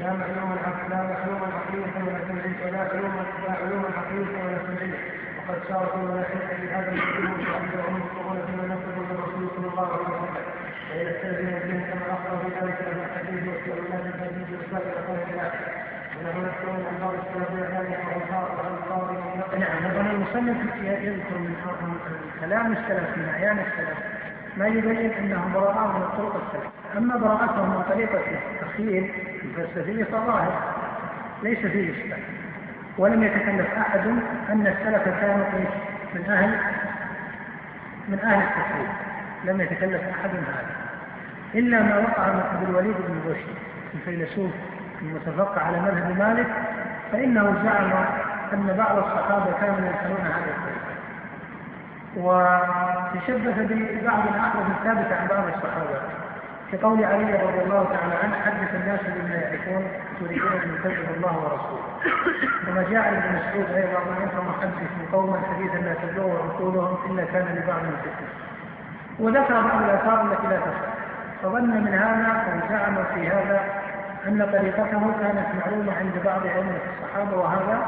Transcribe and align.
لا 0.00 0.12
معلوما 0.12 0.56
لا 0.90 1.02
معلوما 1.12 1.46
عقلية 1.56 1.92
ولا 2.06 2.20
سمعية 2.28 2.58
ولا 2.66 2.80
علوما 2.90 3.22
لا 3.46 3.52
علوما 3.62 3.88
عقلية 3.98 4.44
ولا 4.44 4.58
سمعية 4.66 5.00
وقد 5.38 5.58
صارت 5.68 5.94
الملاحدة 5.94 6.56
بهذا 6.62 6.88
المسلمون 6.92 7.40
وعندهم 7.50 7.94
يخطئون 8.00 8.38
فيما 8.46 8.64
نسب 8.74 8.94
للرسول 9.10 9.48
صلى 9.56 9.68
الله 9.72 9.88
عليه 9.92 10.16
وسلم. 10.22 10.60
استأذن 10.90 11.50
بهم 11.64 11.80
كما 11.88 12.06
أخبر 12.14 12.34
بذلك 12.44 12.78
أهل 12.88 12.98
الحديث 13.06 13.42
واستعمال 13.48 14.06
الحديث 14.14 14.48
وسائر 14.56 14.94
أهل 14.98 15.16
العلم 15.34 15.80
ونحن 16.16 16.38
نسأل 16.46 16.86
عن 16.88 16.96
بعض 17.00 17.14
السلف 17.22 17.50
ذلك 17.74 18.00
وألفاظ 18.06 19.10
نعم 19.58 19.82
هذا 19.84 20.10
المصنف 20.10 20.56
يذكر 20.82 21.38
من 21.38 21.54
كلام 22.40 22.72
السلف 22.72 23.18
من 23.18 23.28
أعيان 23.34 23.58
السلف 23.58 23.98
ما 24.56 24.66
يبين 24.66 25.12
أنهم 25.12 25.52
براء 25.52 25.88
من 25.88 26.02
الطرق 26.02 26.34
السلف. 26.46 26.70
أما 26.96 27.16
براءتهم 27.16 27.68
من 27.70 27.82
طريقة 27.88 28.20
التخيل 28.52 29.29
الفلسفيه 29.44 30.04
فظاهر 30.04 30.52
ليس 31.42 31.58
فيه 31.58 31.92
إشكال. 31.92 32.22
ولم 32.98 33.22
يتكلف 33.22 33.78
أحد 33.78 34.06
أن 34.50 34.66
السلف 34.66 35.04
كانوا 35.04 35.44
من 36.14 36.30
أهل 36.30 36.58
من 38.08 38.18
أهل 38.18 38.42
التخيل 38.42 38.88
لم 39.44 39.60
يتكلف 39.60 40.02
أحد 40.02 40.30
هذا. 40.30 40.76
إلا 41.54 41.82
ما 41.82 41.98
وقع 41.98 42.28
من 42.28 42.42
ابي 42.56 42.70
الوليد 42.70 42.96
بن 43.08 43.30
رشد 43.30 43.54
الفيلسوف 43.94 44.50
المتفقه 45.02 45.60
على 45.60 45.80
مذهب 45.80 46.18
مالك 46.18 46.46
فإنه 47.12 47.62
زعم 47.64 47.92
أن 48.52 48.74
بعض 48.78 48.98
الصحابة 48.98 49.52
كانوا 49.60 49.90
يفعلون 49.90 50.20
هذا 50.20 50.50
الطريق 50.56 50.90
وتشبث 52.16 53.58
ببعض 53.58 54.22
الأحداث 54.28 54.66
الثابتة 54.78 55.16
عن 55.16 55.26
بعض 55.26 55.44
الصحابة. 55.46 56.00
كقول 56.72 57.04
علي 57.04 57.32
رضي 57.32 57.60
الله 57.64 57.84
تعالى 57.84 58.14
عنه 58.22 58.34
حدث 58.44 58.74
الناس 58.74 59.00
بما 59.00 59.34
يعرفون 59.34 59.84
تريدون 60.20 60.52
أن 60.52 60.74
يكذب 60.74 61.16
الله 61.16 61.36
ورسوله. 61.38 61.84
كما 62.66 62.82
جاء 62.90 63.08
ابن 63.08 63.36
مسعود 63.36 63.76
أيضا 63.76 63.98
انت 64.24 64.34
محدث 64.48 65.12
قوما 65.12 65.38
حديثا 65.54 65.76
لا 65.76 65.94
تبلغ 65.94 66.30
عقولهم 66.42 66.96
إلا 67.10 67.24
كان 67.24 67.46
لبعض 67.56 67.80
فتنة. 67.80 68.28
وذكر 69.18 69.54
بعض 69.60 69.82
الآثار 69.82 70.32
التي 70.32 70.46
لا 70.46 70.56
تصح 70.56 70.90
فظن 71.42 71.70
من 71.84 71.94
هذا 71.94 72.30
أو 72.46 72.68
زعم 72.70 73.04
في 73.14 73.28
هذا 73.28 73.60
أن 74.26 74.48
طريقته 74.52 75.12
كانت 75.20 75.46
معلومة 75.60 75.92
عند 75.98 76.12
بعض 76.24 76.46
أئمة 76.46 76.78
الصحابة 76.90 77.36
وهذا 77.36 77.86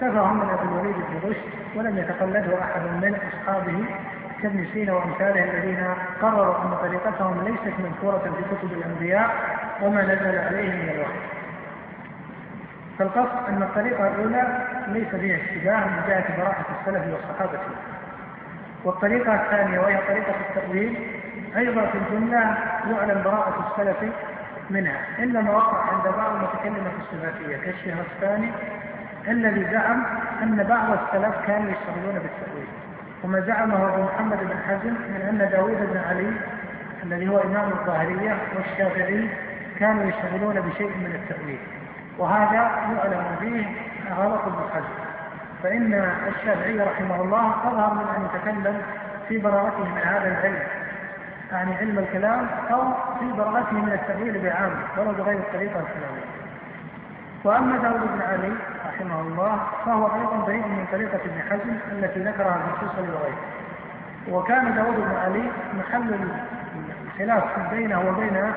سفه 0.00 0.32
من 0.32 0.50
أبي 0.50 0.68
الوليد 0.68 0.96
بن 0.96 1.28
رشد 1.28 1.76
ولم 1.76 1.98
يتقلده 1.98 2.62
أحد 2.62 2.82
من 2.82 3.18
أصحابه. 3.32 3.84
كابن 4.44 4.66
سينا 4.72 4.92
وأمثاله 4.92 5.44
الذين 5.44 5.84
قرروا 6.22 6.54
أن 6.62 6.76
طريقتهم 6.82 7.44
ليست 7.44 7.80
منكوره 7.80 8.18
في 8.18 8.56
كتب 8.56 8.72
الأنبياء 8.72 9.30
وما 9.82 10.02
نزل 10.02 10.38
عليهم 10.38 10.76
من 10.76 10.88
الوحي. 10.94 11.18
فالقصد 12.98 13.48
أن 13.48 13.62
الطريقة 13.62 14.08
الأولى 14.08 14.66
ليس 14.88 15.08
فيها 15.08 15.36
اشتباه 15.36 15.84
من 15.86 16.02
جهة 16.08 16.36
براءة 16.36 16.64
السلف 16.80 17.14
والصحابة 17.14 17.58
والطريقة 18.84 19.34
الثانية 19.34 19.80
وهي 19.80 19.98
طريقة 20.08 20.34
التأويل 20.48 20.96
أيضا 21.56 21.86
في 21.86 21.98
الجملة 21.98 22.56
يعلم 22.90 23.22
براءة 23.24 23.72
السلف 23.72 24.12
منها 24.70 25.00
إلا 25.18 25.40
ما 25.40 25.50
وقع 25.56 25.78
عند 25.78 26.14
بعض 26.16 26.34
المتكلمه 26.36 26.90
الصفاتيه 27.00 27.56
كالشهرستاني 27.56 28.50
الذي 29.28 29.64
زعم 29.72 30.02
أن 30.42 30.62
بعض 30.68 30.98
السلف 30.98 31.34
كانوا 31.46 31.70
يشتغلون 31.70 32.14
بالتأويل 32.14 32.83
وما 33.24 33.40
زعمه 33.40 33.94
أبو 33.94 34.02
محمد 34.02 34.38
بن 34.38 34.56
حزم 34.68 34.94
من 34.94 35.22
أن 35.28 35.50
داوود 35.52 35.76
بن 35.92 36.00
علي 36.08 36.32
الذي 37.02 37.28
هو 37.28 37.38
إمام 37.38 37.70
الظاهرية 37.70 38.36
والشافعي 38.56 39.28
كانوا 39.78 40.04
يشتغلون 40.04 40.60
بشيء 40.60 40.88
من 40.88 41.20
التأويل. 41.22 41.58
وهذا 42.18 42.54
يعلم 42.54 43.36
فيه 43.40 43.66
غلط 44.14 44.40
ابن 44.40 44.70
حزم. 44.74 44.94
فإن 45.62 46.12
الشافعي 46.28 46.80
رحمه 46.80 47.22
الله 47.22 47.50
أظهر 47.50 47.94
من 47.94 48.06
أن 48.16 48.24
يتكلم 48.24 48.82
في 49.28 49.38
براءته 49.38 49.84
من 49.84 50.00
هذا 50.04 50.28
العلم. 50.28 50.62
يعني 51.52 51.74
علم 51.74 51.98
الكلام 51.98 52.46
أو 52.70 52.92
في 53.18 53.32
براءته 53.36 53.72
من 53.72 53.92
التأويل 53.92 54.38
بعامه 54.42 54.76
ولو 54.98 55.12
بغير 55.12 55.38
الطريقة 55.38 55.80
الكلامية 55.80 56.26
وأما 57.44 57.76
داود 57.76 58.00
بن 58.00 58.22
علي 58.22 58.52
رحمه 58.94 59.20
الله 59.20 59.60
فهو 59.86 60.06
أيضا 60.06 60.44
بريء 60.46 60.66
من 60.66 60.86
طريقة 60.92 61.16
ابن 61.24 61.40
حزم 61.50 61.76
التي 61.92 62.20
ذكرها 62.20 62.58
في 62.58 62.82
الفصل 62.82 63.02
وغيره 63.14 63.38
وكان 64.30 64.74
داود 64.74 64.96
بن 64.96 65.14
علي 65.16 65.50
محل 65.78 66.14
الخلاف 67.06 67.44
بينه 67.70 68.00
وبين 68.08 68.52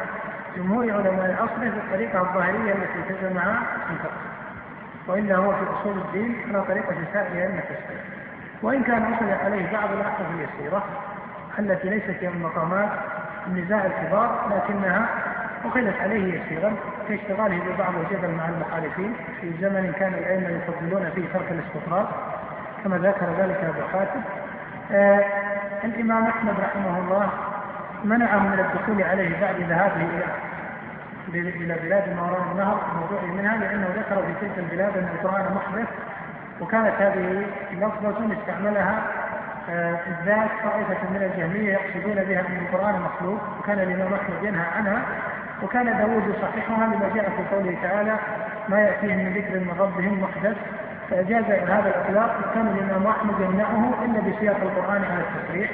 جمهور 0.58 0.92
علماء 0.92 1.34
عصره 1.34 1.70
في 1.70 1.78
الطريقة 1.78 2.22
الظاهرية 2.22 2.74
التي 2.74 3.14
تجمع 3.14 3.44
الفقه 3.92 4.22
وإلا 5.08 5.36
هو 5.36 5.52
في 5.52 5.64
أصول 5.74 5.98
الدين 5.98 6.36
على 6.50 6.62
طريقة 6.62 6.96
سائر 7.14 7.44
أئمة 7.44 7.64
وإن 8.62 8.84
كان 8.84 9.14
وصل 9.14 9.30
عليه 9.46 9.72
بعض 9.72 9.92
الأحداث 9.92 10.28
اليسيرة 10.32 10.84
التي 11.60 11.90
ليست 11.90 12.24
من 12.24 12.42
مقامات 12.42 12.90
النزاع 13.48 13.86
الكبار 13.86 14.50
لكنها 14.52 15.10
أخذت 15.66 16.02
عليه 16.02 16.42
يسيرا 16.42 16.74
كاشتغاله 17.10 17.60
ببعض 17.64 17.94
الجدل 17.96 18.32
مع 18.32 18.50
المخالفين 18.50 19.14
في 19.42 19.52
زمن 19.62 19.94
كان 20.00 20.14
الأئمة 20.14 20.50
يفضلون 20.50 21.10
فيه 21.16 21.26
ترك 21.34 21.52
الاستطراد 21.52 22.08
كما 22.84 22.98
ذكر 22.98 23.26
ذلك 23.40 23.64
أبو 23.64 23.88
حاتم. 23.94 24.22
آه 24.92 25.26
الإمام 25.84 26.26
أحمد 26.26 26.54
رحمه 26.60 27.00
الله 27.00 27.30
منعه 28.04 28.40
من 28.40 28.60
الدخول 28.60 29.04
عليه 29.04 29.42
بعد 29.42 29.56
ذهابه 29.60 30.08
إلى 31.34 31.50
إلى 31.50 31.76
بلاد 31.84 32.16
ما 32.16 32.22
وراء 32.22 32.48
النهر 32.52 32.82
الموضوع 32.92 33.22
منها 33.22 33.58
لأنه 33.58 33.88
ذكر 33.96 34.16
في 34.24 34.34
تلك 34.48 34.58
البلاد 34.58 34.98
أن 34.98 35.08
القرآن 35.16 35.56
محدث 35.56 35.88
وكانت 36.62 36.94
هذه 37.00 37.46
لفظة 37.74 38.34
استعملها 38.42 39.04
آه 39.70 40.00
الذات 40.08 40.50
طائفة 40.64 41.10
من 41.10 41.32
الجهمية 41.34 41.72
يقصدون 41.74 42.24
بها 42.24 42.40
أن 42.40 42.68
القرآن 42.68 43.02
مخلوق 43.02 43.42
وكان 43.60 43.80
الإمام 43.80 44.14
أحمد 44.14 44.44
ينهى 44.44 44.66
عنها. 44.78 45.02
وكان 45.64 45.86
داود 45.86 46.24
يصححها 46.36 46.88
لما 46.88 47.10
جاء 47.16 47.30
في 47.30 47.56
قوله 47.56 47.78
تعالى 47.84 48.16
ما 48.70 48.80
يأتيهم 48.80 49.18
من 49.18 49.34
ذكر 49.34 49.60
من 49.60 49.76
ربهم 49.80 50.22
محدث 50.22 50.58
فأجاز 51.10 51.44
هذا 51.44 51.90
الإطلاق 51.96 52.38
وكان 52.40 52.68
الإمام 52.68 53.08
أحمد 53.08 53.34
يمنعه 53.40 53.94
إلا 54.06 54.20
بسياق 54.20 54.58
القرآن 54.62 55.04
على 55.04 55.24
التصريح 55.24 55.72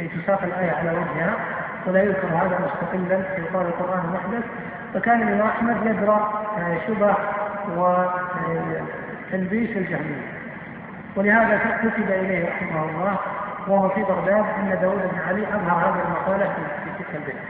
أي 0.00 0.08
تساق 0.08 0.42
الآية 0.42 0.70
على 0.70 0.90
وجهها 0.90 1.34
ولا 1.86 2.02
يذكر 2.02 2.28
هذا 2.28 2.58
مستقلا 2.66 3.22
في 3.22 3.42
قال 3.54 3.66
القرآن 3.66 4.02
محدث 4.12 4.44
فكان 4.94 5.22
الإمام 5.22 5.48
أحمد 5.48 5.76
يدرى 5.86 6.30
شبه 6.86 7.14
وتلبيس 7.76 9.76
الجهمية. 9.76 10.22
ولهذا 11.16 11.60
كتب 11.82 12.10
إليه 12.10 12.48
رحمه 12.48 12.84
الله 12.84 13.18
وهو 13.68 13.88
في 13.88 14.02
بغداد 14.02 14.44
أن 14.58 14.78
داود 14.80 15.02
بن 15.12 15.18
علي 15.28 15.48
أظهر 15.48 15.78
هذه 15.78 16.02
المقالة 16.06 16.44
في 16.54 16.90
تلك 16.98 17.14
البلاد 17.14 17.44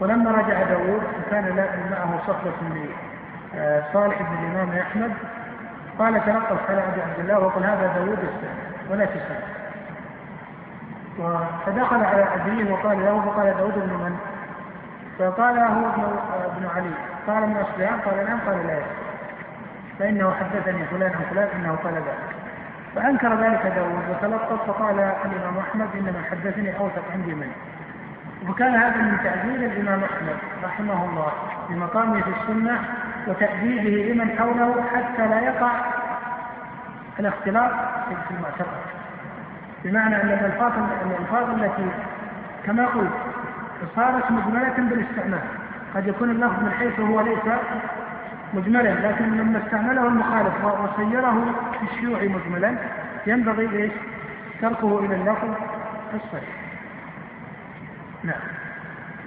ولما 0.00 0.30
رجع 0.30 0.62
داوود 0.62 1.02
وكان 1.18 1.56
معه 1.90 2.18
صحبة 2.26 2.52
من 2.60 2.88
آه، 3.54 3.82
بن 3.94 4.44
الإمام 4.44 4.78
أحمد 4.78 5.12
قال 5.98 6.24
تنقص 6.24 6.58
على 6.68 6.78
أبي 6.78 7.02
عبد 7.02 7.18
الله. 7.18 7.38
وقل 7.38 7.64
هذا 7.64 7.92
داوود 7.94 8.18
السلام 8.18 8.56
ولا 8.90 9.04
تسلم 9.04 9.40
فدخل 11.66 12.04
على 12.04 12.26
أبيه 12.34 12.72
وقال 12.72 12.98
له 13.04 13.20
فقال 13.20 13.56
داوود 13.56 13.74
بن 13.74 13.92
من؟ 13.92 14.16
فقال 15.18 15.56
له 15.56 15.66
ابن 15.66 16.18
ابن 16.44 16.66
علي. 16.76 16.90
قال 17.26 17.48
من 17.48 17.56
أصلها 17.56 17.96
قال 18.04 18.26
نعم. 18.26 18.38
قال 18.46 18.66
لا 18.66 18.78
فإنه 19.98 20.34
حدثني 20.34 20.84
فلان 20.84 21.12
عن 21.12 21.24
فلان 21.30 21.48
أنه 21.56 21.76
قال 21.84 21.94
ذلك. 21.94 22.36
فأنكر 22.94 23.34
ذلك 23.34 23.72
داوود 23.76 24.02
وتلقف 24.10 24.66
فقال 24.66 24.98
الإمام 25.00 25.58
أحمد 25.58 25.88
إنما 25.94 26.22
حدثني 26.30 26.78
أوثق 26.78 27.02
عندي 27.12 27.34
منه 27.34 27.52
وكان 28.48 28.74
هذا 28.74 28.96
من 28.96 29.18
تعديل 29.24 29.64
الإمام 29.64 30.00
أحمد 30.04 30.36
رحمه 30.64 31.04
الله 31.04 31.32
بمقامه 31.68 32.20
في 32.20 32.30
السنة 32.40 32.78
وتأديبه 33.26 34.12
لمن 34.12 34.38
حوله 34.38 34.84
حتى 34.94 35.26
لا 35.26 35.40
يقع 35.40 35.72
الاختلاط 37.20 37.70
في 38.28 38.34
المعتقد. 38.34 38.80
بمعنى 39.84 40.22
أن 40.22 40.28
الألفاظ 40.28 40.72
الألفاظ 41.06 41.50
التي 41.50 41.90
كما 42.66 42.86
قلت 42.86 43.12
صارت 43.96 44.30
مجملة 44.30 44.74
بالاستعمال. 44.78 45.40
قد 45.94 46.06
يكون 46.06 46.30
اللفظ 46.30 46.62
من 46.62 46.72
حيث 46.72 47.00
هو 47.00 47.20
ليس 47.20 47.38
مجملا 48.54 49.08
لكن 49.08 49.36
لما 49.36 49.58
استعمله 49.66 50.06
المخالف 50.06 50.64
وصيره 50.64 51.54
الشيوع 51.82 52.22
مجملا 52.22 52.74
ينبغي 53.26 53.82
إيش؟ 53.82 53.92
تركه 54.60 54.98
إلى 54.98 55.14
اللفظ 55.14 55.48
الصريح 56.14 56.65
نعم. 58.24 58.40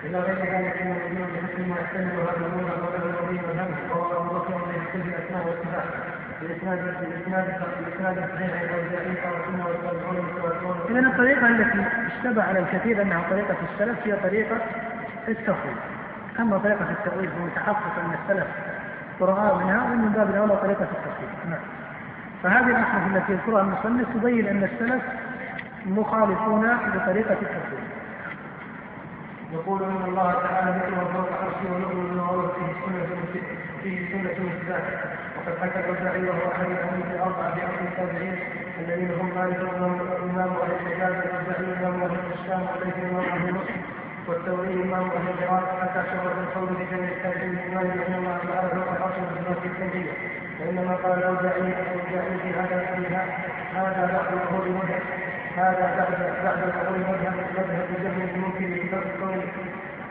إلا 0.03 0.19
غير 0.19 0.35
ذلك 0.35 0.81
أن 0.81 0.91
الإمام 0.91 1.29
مسلم 1.43 1.71
يحتمل 1.71 2.11
هذا 2.11 2.37
الأمور 2.37 2.71
قبل 2.71 3.09
الولي 3.09 3.39
والهم 3.47 3.73
وهو 3.89 4.21
أبو 4.21 4.39
بكر 4.39 4.55
من 4.55 4.75
يحتج 4.75 5.01
الأسماء 5.07 5.47
والصفات 5.47 5.83
بإسناد 6.41 6.79
بإسناد 6.79 7.47
بإسناد 7.85 8.15
صحيح 8.35 8.61
والضعيف 8.61 9.19
والسنة 9.25 9.65
والتابعون 9.65 10.77
إذا 10.89 10.99
الطريقة 10.99 11.47
التي 11.47 11.85
اشتبه 12.07 12.43
على 12.43 12.59
الكثير 12.59 13.01
أنها 13.01 13.29
طريقة 13.29 13.55
السلف 13.73 13.97
هي 14.07 14.15
طريقة 14.15 14.57
التفويض 15.27 15.77
أما 16.39 16.57
طريقة 16.57 16.91
التأويل 16.91 17.29
فمتحقق 17.29 17.99
أن 17.99 18.11
السلف 18.23 18.47
براء 19.19 19.57
منها 19.57 19.83
ومن 19.83 20.09
باب 20.09 20.29
الأولى 20.29 20.55
طريقة 20.55 20.83
التفصيل 20.83 21.49
نعم. 21.49 21.59
فهذه 22.43 22.69
الاحاديث 22.69 23.17
التي 23.17 23.31
يذكرها 23.31 23.61
المصنف 23.61 24.07
تبين 24.13 24.47
أن 24.47 24.63
السلف 24.63 25.01
مخالفون 25.85 26.65
لطريقة 26.95 27.33
التفصيل 27.33 27.98
يقول 29.53 29.83
ان 29.83 30.03
الله 30.07 30.33
تعالى 30.33 30.71
ذكر 30.71 31.05
فوق 31.13 31.29
عرشه 31.41 31.93
بما 31.93 32.31
ورد 32.31 32.49
فيه 32.49 32.71
سنة 32.85 33.05
فيه 33.83 34.11
سنة 34.11 34.35
مثبات 34.45 34.83
وقد 35.37 35.57
حكى 35.61 35.79
الاوزاعي 35.79 36.23
وهو 36.29 36.51
أحد 36.51 36.65
الحديث 36.65 37.05
الأربعة 37.15 37.55
في 37.55 37.61
اصل 37.65 37.85
التابعين 37.87 38.35
الذين 38.79 39.11
هم 39.19 39.29
مالك 39.35 39.59
امام 40.23 40.51
أهل 40.61 40.71
الحجاز 40.71 41.11
والاوزاعي 41.11 41.87
امام 41.87 42.01
أهل 42.03 42.19
الشام 42.33 42.61
وليس 42.61 42.95
امام 43.11 43.25
أهل 43.25 43.53
مصر 43.53 43.73
والثوري 44.27 44.73
امام 44.73 45.09
أهل 45.17 45.27
العراق 45.39 45.79
حتى 45.81 46.03
شرط 46.11 46.37
القول 46.37 46.69
بجميع 46.69 47.09
التابعين 47.09 47.53
الإيمان 47.53 47.87
بأن 47.87 48.13
الله 48.13 48.37
تعالى 48.47 48.69
فوق 48.69 48.91
العرش 48.97 49.15
والصفات 49.19 49.65
الكيفيه 49.65 50.11
وانما 50.59 50.95
قال 50.95 51.17
الاوزاعي 51.19 51.61
الاوزاعي 51.61 52.37
في 52.43 52.49
هذا 52.59 52.77
فيها 52.95 53.23
هذا 53.73 54.01
بعد 54.13 54.29
ظهور 54.35 54.69
مذهب 54.69 55.01
هذا 55.57 55.85
بعد 55.97 56.11
بعد 56.43 56.59
ظهور 56.59 56.97
مذهب 56.97 57.35
مذهب 57.57 57.87
جهل 58.03 58.29
الممكن 58.35 58.69
بكون 58.73 59.41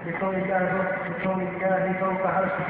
بكون 0.09 0.35
الله 0.35 0.63
بكون 1.09 1.41
الله 1.41 1.93
فوق 2.01 2.27
عرشه. 2.27 2.67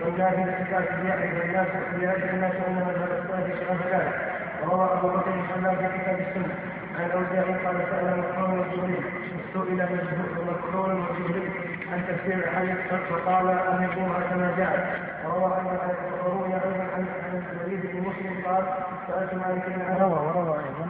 والله 0.00 0.30
بالصفات 0.30 0.88
بيعرف 1.02 1.44
الناس 1.44 1.68
بيعرف 1.94 2.24
الناس 2.34 2.52
أن 2.68 2.74
مذهب 2.74 3.10
السلف 3.18 3.60
شبه 3.60 3.98
ذلك. 3.98 4.14
وروى 4.62 4.86
أبو 4.92 5.08
بكر 5.08 5.30
بن 5.30 5.70
في 5.76 5.98
كتاب 5.98 6.18
السنة. 6.20 6.54
عن 6.98 7.06
الاوزاعي 7.06 7.54
قال 7.64 7.76
سأل 7.90 8.18
مكحول 8.18 8.58
وجبريل 8.58 9.04
سئل 9.54 9.80
مكحول 10.50 10.90
وجبريل 11.00 11.50
عن 11.92 12.04
تفسير 12.08 12.34
الحديث 12.34 12.76
فقال 13.10 13.48
امرها 13.48 14.20
كما 14.30 14.54
جاءت 14.58 14.84
وروى 15.24 15.52
وروي 16.24 16.54
أيضا 16.54 16.86
عن 16.94 17.06
الوليد 17.52 17.82
بن 17.92 18.00
مسلم 18.00 18.34
قال 18.46 18.64
سألت 19.08 19.34
مالك 19.34 19.64
بن 19.68 20.02
روى 20.02 20.12
وروى 20.12 20.58
أيضا. 20.58 20.86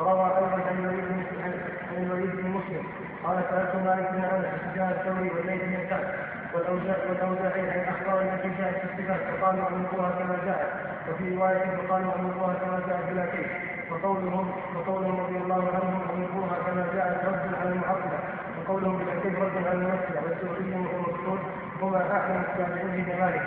وروى 0.00 0.26
أيضا 0.26 0.60
عن 0.68 2.02
الوليد 2.02 2.30
بن 2.36 2.50
مسلم. 2.50 2.84
قال 3.24 3.36
سالت 3.50 3.74
مالك 3.86 4.08
بن 4.12 4.24
انس 4.24 4.46
سفيان 4.64 4.90
الثوري 4.90 5.30
والليث 5.30 5.62
بن 5.62 5.88
سعد 5.90 6.08
والاوزاعي 6.54 7.70
عن 7.70 7.78
الاخبار 7.80 8.20
التي 8.22 8.48
جاءت 8.58 8.76
في 8.76 8.84
الصفات 8.84 9.20
فقالوا 9.40 9.68
امرها 9.68 10.10
كما 10.18 10.36
جاءت. 10.46 10.68
وفي 11.08 11.34
رواية 11.34 11.64
فقالوا 11.76 12.12
امرها 12.14 12.54
كما 12.54 12.80
جاءت 12.88 13.10
بلا 13.10 13.26
كيف 13.26 13.50
وقولهم 13.90 14.50
وقولهم 14.76 15.20
رضي 15.20 15.36
الله 15.36 15.62
عنهم 15.74 16.02
امرها 16.14 16.56
كما 16.66 16.86
جاءت 16.94 17.24
رد 17.24 17.54
على 17.60 17.70
المعطلة. 17.70 18.18
وقولهم 18.58 18.98
بالكيف 18.98 19.38
رد 19.42 19.66
على 19.66 19.72
الممثله 19.72 20.22
والسعودي 20.24 20.74
والمقصود 20.74 21.38
هما 21.82 22.12
اعلم 22.12 22.42
التابعين 22.48 23.04
بذلك 23.04 23.42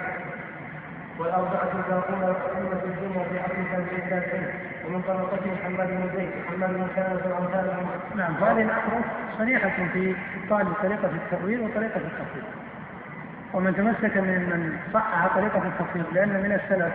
والأربعة 1.20 1.72
الباقون 1.76 2.24
أئمة 2.24 2.84
الدنيا 2.84 3.24
في 3.24 3.40
عصر 3.40 4.10
تابعين 4.10 4.71
ومن 4.88 5.02
طبقتهم 5.02 5.56
حماد 5.64 5.88
بن 5.88 6.10
زيد 6.18 6.30
وحماد 6.48 6.70
بن 6.70 6.88
سلمة 6.96 7.36
وأمثال 7.36 7.86
نعم 8.16 8.34
هذه 8.34 8.62
الأحرف 8.62 9.06
صريحة 9.38 9.72
في 9.94 10.16
إبطال 10.44 10.68
طريقة 10.82 11.10
التأويل 11.16 11.62
وطريقة 11.62 11.98
التفصيل 11.98 12.44
ومن 13.54 13.76
تمسك 13.76 14.18
من 14.18 14.40
من 14.50 14.78
صحح 14.94 15.36
طريقة 15.36 15.62
التفصيل 15.68 16.04
لأن 16.14 16.30
من 16.30 16.52
السلف 16.52 16.94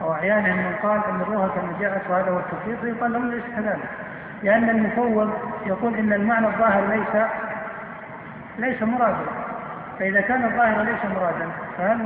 أو 0.00 0.12
أحيانا 0.12 0.54
من 0.54 0.74
قال 0.82 1.00
أن 1.08 1.20
الروح 1.20 1.54
كما 1.54 1.72
جاءت 1.80 2.10
وهذا 2.10 2.30
هو 2.30 2.38
التفصيل 2.38 2.76
فيقال 2.76 3.12
له 3.12 3.18
ليس 3.18 3.44
كذلك. 3.56 3.88
لأن 4.42 4.70
المفوض 4.70 5.30
يقول 5.66 5.94
إن 5.94 6.12
المعنى 6.12 6.46
الظاهر 6.46 6.86
ليس 6.86 7.24
ليس 8.58 8.82
مرادا. 8.82 9.26
فإذا 9.98 10.20
كان 10.20 10.44
الظاهر 10.44 10.82
ليس 10.82 11.04
مرادا 11.04 11.48
فهل 11.78 11.98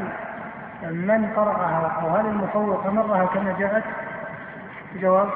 من 0.82 1.30
قرأها 1.36 2.00
أو 2.02 2.08
هل 2.16 2.26
المفوض 2.26 2.86
أمرها 2.86 3.26
كما 3.26 3.54
جاءت؟ 3.58 3.84
جواب 5.00 5.28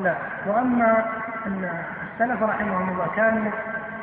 لا. 0.00 0.14
وأما 0.46 1.04
أن 1.46 1.70
السلف 2.12 2.42
رحمهم 2.42 2.88
الله 2.88 3.06
كانوا 3.16 3.50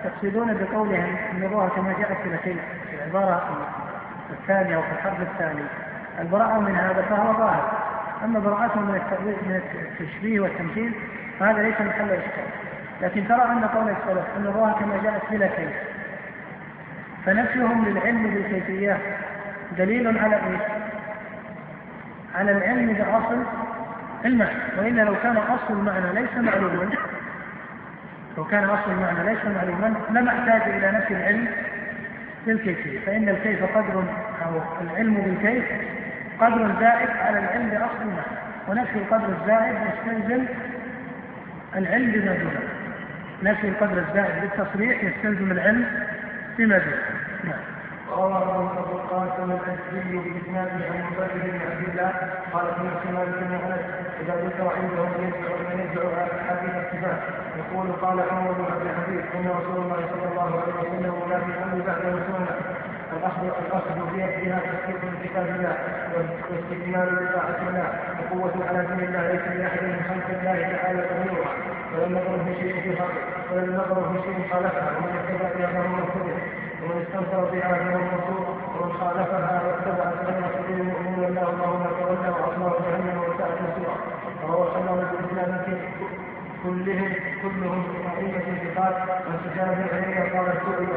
يقصدون 0.05 0.53
بقولهم 0.53 1.15
أمروها 1.35 1.69
كما 1.69 1.93
جاءت 1.99 2.17
في 2.23 2.29
الأخير 2.29 2.55
في 2.89 2.95
العبارة 2.95 3.41
الثانية 4.29 4.75
أو 4.75 4.81
في 4.81 4.91
الحرف 4.91 5.21
الثاني 5.21 5.61
البراءة 6.19 6.59
من 6.59 6.75
هذا 6.75 7.01
فهو 7.01 7.33
ظاهر. 7.33 7.71
أما 8.23 8.39
براءتهم 8.39 8.83
من 8.83 9.01
من 9.21 9.61
التشبيه 9.81 10.39
والتمثيل 10.39 10.93
فهذا 11.39 11.63
ليس 11.63 11.81
محل 11.81 12.11
إشكال. 12.11 12.45
لكن 13.01 13.27
ترى 13.27 13.41
أن 13.41 13.65
قول 13.65 13.89
السلف 13.89 14.25
أن 14.37 14.47
الله 14.47 14.73
كما 14.79 15.03
جاءت 15.03 15.21
بلا 15.31 15.47
كيف 15.47 15.73
فنفيهم 17.25 17.85
للعلم 17.85 18.23
بالكيفيات 18.23 18.99
دليل 19.77 20.17
على 20.17 20.35
إيش؟ 20.35 20.61
على 22.35 22.51
العلم 22.51 22.93
بأصل 22.93 23.43
المعنى. 24.25 24.59
وإلا 24.77 25.01
لو 25.01 25.15
كان 25.23 25.37
أصل 25.37 25.73
المعنى 25.73 26.13
ليس 26.13 26.37
معلوما 26.37 26.89
لو 28.37 28.45
كان 28.45 28.63
أصل 28.63 28.91
المعنى 28.91 29.33
ليس 29.33 29.45
معلوما 29.45 29.93
لما 30.09 30.31
احتاج 30.31 30.61
إلى 30.71 30.91
نفي 30.91 31.13
العلم 31.13 31.47
بالكيفية. 32.47 32.99
فإن 33.05 33.29
الكيف 33.29 33.63
قدر 33.77 34.03
أو 34.45 34.61
العلم 34.81 35.13
بالكيف 35.13 35.65
قدر 36.41 36.75
زائد 36.79 37.09
على 37.09 37.39
العلم 37.39 37.69
بأصل 37.69 38.01
المعنى. 38.01 38.43
ونفي 38.67 38.95
القدر 38.95 39.29
الزائد 39.41 39.75
يستلزم 39.75 40.45
العلم 41.75 42.11
بما 42.11 42.33
دونه 42.33 42.69
نفي 43.43 43.67
القدر 43.67 43.97
الزائد 44.09 44.41
بالتصريح 44.41 45.03
يستلزم 45.03 45.51
العلم 45.51 45.85
بما 46.57 46.77
دونه 46.77 46.97
نعم. 47.43 47.59
وروى 48.11 48.37
أبو 48.37 48.95
القاسم 48.95 49.51
الازدي 49.51 50.17
بإسناده 50.17 50.71
عن 50.71 51.03
بن 51.35 51.59
عبد 51.71 51.89
الله 51.89 52.11
قال 52.53 52.65
سمعت 52.77 53.07
مالك 53.13 53.43
بن 53.43 53.53
انس 53.53 54.02
ذكر 54.53 54.69
عنده 54.75 55.03
من 55.03 55.79
يدعو 55.91 56.09
حديث 56.49 56.75
الصفات 56.83 57.19
يقول 57.57 57.91
قال 58.01 58.19
عمر 58.31 58.51
بن 58.51 58.65
عبد 58.65 58.81
الحبيب 58.81 59.23
إن 59.35 59.47
رسول 59.49 59.77
الله 59.83 59.99
صلى 60.11 60.25
الله 60.31 60.61
عليه 60.61 60.73
وسلم 60.79 61.29
لا 61.29 61.39
في 61.39 61.45
الامر 61.45 61.85
بعد 61.87 62.01
سنه 62.01 62.47
الاخذ 63.17 63.43
الأخذ 63.65 64.11
بيدها 64.13 64.59
تصديق 64.59 65.03
من 65.03 65.15
كتاب 65.23 65.45
الله 65.55 65.75
واستكمال 66.15 67.09
بطاعه 67.15 67.59
الله 67.69 67.87
وقوة 68.19 68.67
على 68.67 68.85
دين 68.87 69.07
الله 69.07 69.21
ليس 69.31 69.47
لأحد 69.59 69.83
من 69.83 70.01
خلق 70.09 70.27
الله 70.39 70.77
تعالى 70.77 71.01
تغييرها 71.09 71.53
ولم 71.93 72.11
نظر 72.17 72.43
في 72.45 72.53
شيء 72.61 72.81
في 72.81 72.91
ولم 73.55 73.73
نظر 73.75 74.13
في 74.13 74.17
شيء 74.25 74.47
خالفها. 74.51 74.89
ومن 74.97 75.13
اتبع 75.19 75.67
فهو 75.67 75.87
مرتد 75.87 76.27
ومن 76.83 77.05
استنكر 77.05 77.43
بها 77.51 77.73
فهو 77.73 77.99
المرسول 77.99 78.43
ومن 78.75 78.93
خالفها 78.99 79.61
واتبع 79.65 80.05
سنة 80.25 80.47
سبيل 80.57 80.79
المؤمنين 80.81 81.23
الله 81.29 81.49
اللهم 81.49 81.83
تولى 81.99 82.29
واصلاه 82.29 82.75
جهنم 82.85 83.17
وساءت 83.19 83.57
مصيرا 83.61 84.12
وهو 84.43 84.73
صلى 84.73 84.89
الله 84.89 85.13
كلهم 86.63 87.13
كلهم 87.43 87.83
أئمة 88.17 88.47
ثقات 88.63 88.95
عن 89.27 89.37
سفيان 89.45 89.69
بن 89.75 89.95
عيينة 89.95 90.21
قال 90.33 90.47
سئل 90.65 90.87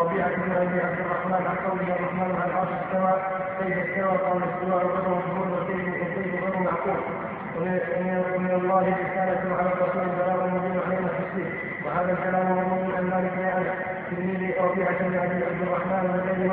ربيعة 0.00 0.36
بن 0.36 0.52
أبي 0.52 0.80
عبد 0.80 1.00
الرحمن 1.00 1.46
عن 1.46 1.56
قوله 1.66 1.96
الرحمن 1.96 2.36
على 2.40 2.50
العرش 2.50 2.68
استوى؟ 2.68 3.14
كيف 3.58 3.78
استوى؟ 3.78 4.16
قال 4.18 4.36
الاستواء 4.42 4.86
غير 4.86 5.08
مشهور 5.18 5.46
وكيف 5.52 5.88
وكيف 6.02 6.44
غير 6.44 6.58
معقول. 6.58 7.00
ومن 7.58 8.50
الله 8.62 8.80
رسالة 8.80 9.56
على 9.58 9.68
الرسول 9.72 10.08
بلاغ 10.18 10.46
مبين 10.46 10.80
علينا 10.86 11.10
التفسير 11.10 11.50
وهذا 11.86 12.12
الكلام 12.12 12.46
مروي 12.56 12.96
عن 12.96 13.04
مالك 13.10 13.32
بن 13.36 13.44
أنس 13.44 13.68
تلميذ 14.10 14.62
ربيعة 14.62 14.98
بن 14.98 15.14
ابي 15.18 15.44
عبد 15.44 15.62
الرحمن 15.62 16.02
من 16.12 16.20
غير 16.26 16.52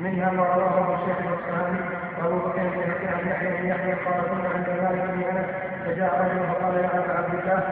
منها 0.00 0.30
ما 0.32 0.42
رواه 0.42 0.94
الشيخ 0.94 1.18
الأصفهاني. 1.18 2.01
وابو 2.18 2.38
بكر 2.38 2.62
بن 2.62 3.08
عن 3.14 3.28
يحيى 3.28 3.50
بن 3.56 3.68
يحيى 3.68 3.92
قال 3.92 4.22
كنا 4.30 4.48
عند 4.54 4.68
مالك 4.82 5.04
بن 5.10 5.22
أنس 5.36 5.46
فجاء 5.84 6.10
رجل 6.20 6.46
فقال 6.48 6.74
يا 6.74 6.90
أبا 6.98 7.12
عبد 7.18 7.34
الله 7.34 7.62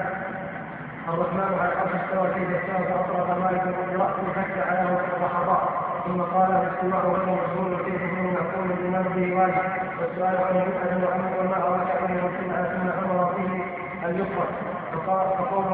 الرحمن 1.09 1.59
على 1.61 1.73
العرش 1.73 1.92
استوى 2.04 2.28
كيف 2.35 2.49
استوى 2.59 2.87
فأطلق 2.87 3.38
مالك 3.38 3.62
براسه 3.92 4.26
حتى 4.37 4.61
على 4.70 4.99
اللحظات 5.16 5.68
ثم 6.06 6.20
قال 6.20 6.50
الاستواء 6.50 7.06
غير 7.06 7.26
مجهول 7.26 7.73
وكيف 7.75 8.02
هو 8.02 8.23
معقول 8.23 8.70
الإيمان 8.70 9.04
به 9.16 9.37
واجب. 9.37 9.64
والسؤال 10.00 10.37
عنه 10.37 10.64
بدعه 10.64 11.09
وامر 11.09 11.40
وما 11.40 11.56
اراك 11.56 11.90
ان 12.02 12.11
يمكن 12.11 12.49
ثم 12.54 12.88
أمر 12.88 13.35
فيه 13.37 13.62
أن 14.09 14.18
يقرا 14.18 14.47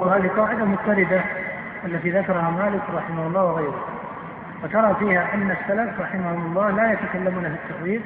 وهذه 0.00 0.30
قاعدة 0.36 0.64
مضطردة 0.64 1.22
التي 1.84 2.10
ذكرها 2.10 2.50
مالك 2.50 2.82
رحمه 2.94 3.26
الله 3.26 3.44
وغيره. 3.44 3.84
وترى 4.64 4.94
فيها 4.98 5.34
أن 5.34 5.50
السلف 5.50 6.00
رحمهم 6.00 6.46
الله 6.46 6.70
لا 6.70 6.92
يتكلمون 6.92 7.42
في 7.42 7.48
التحويل 7.48 8.02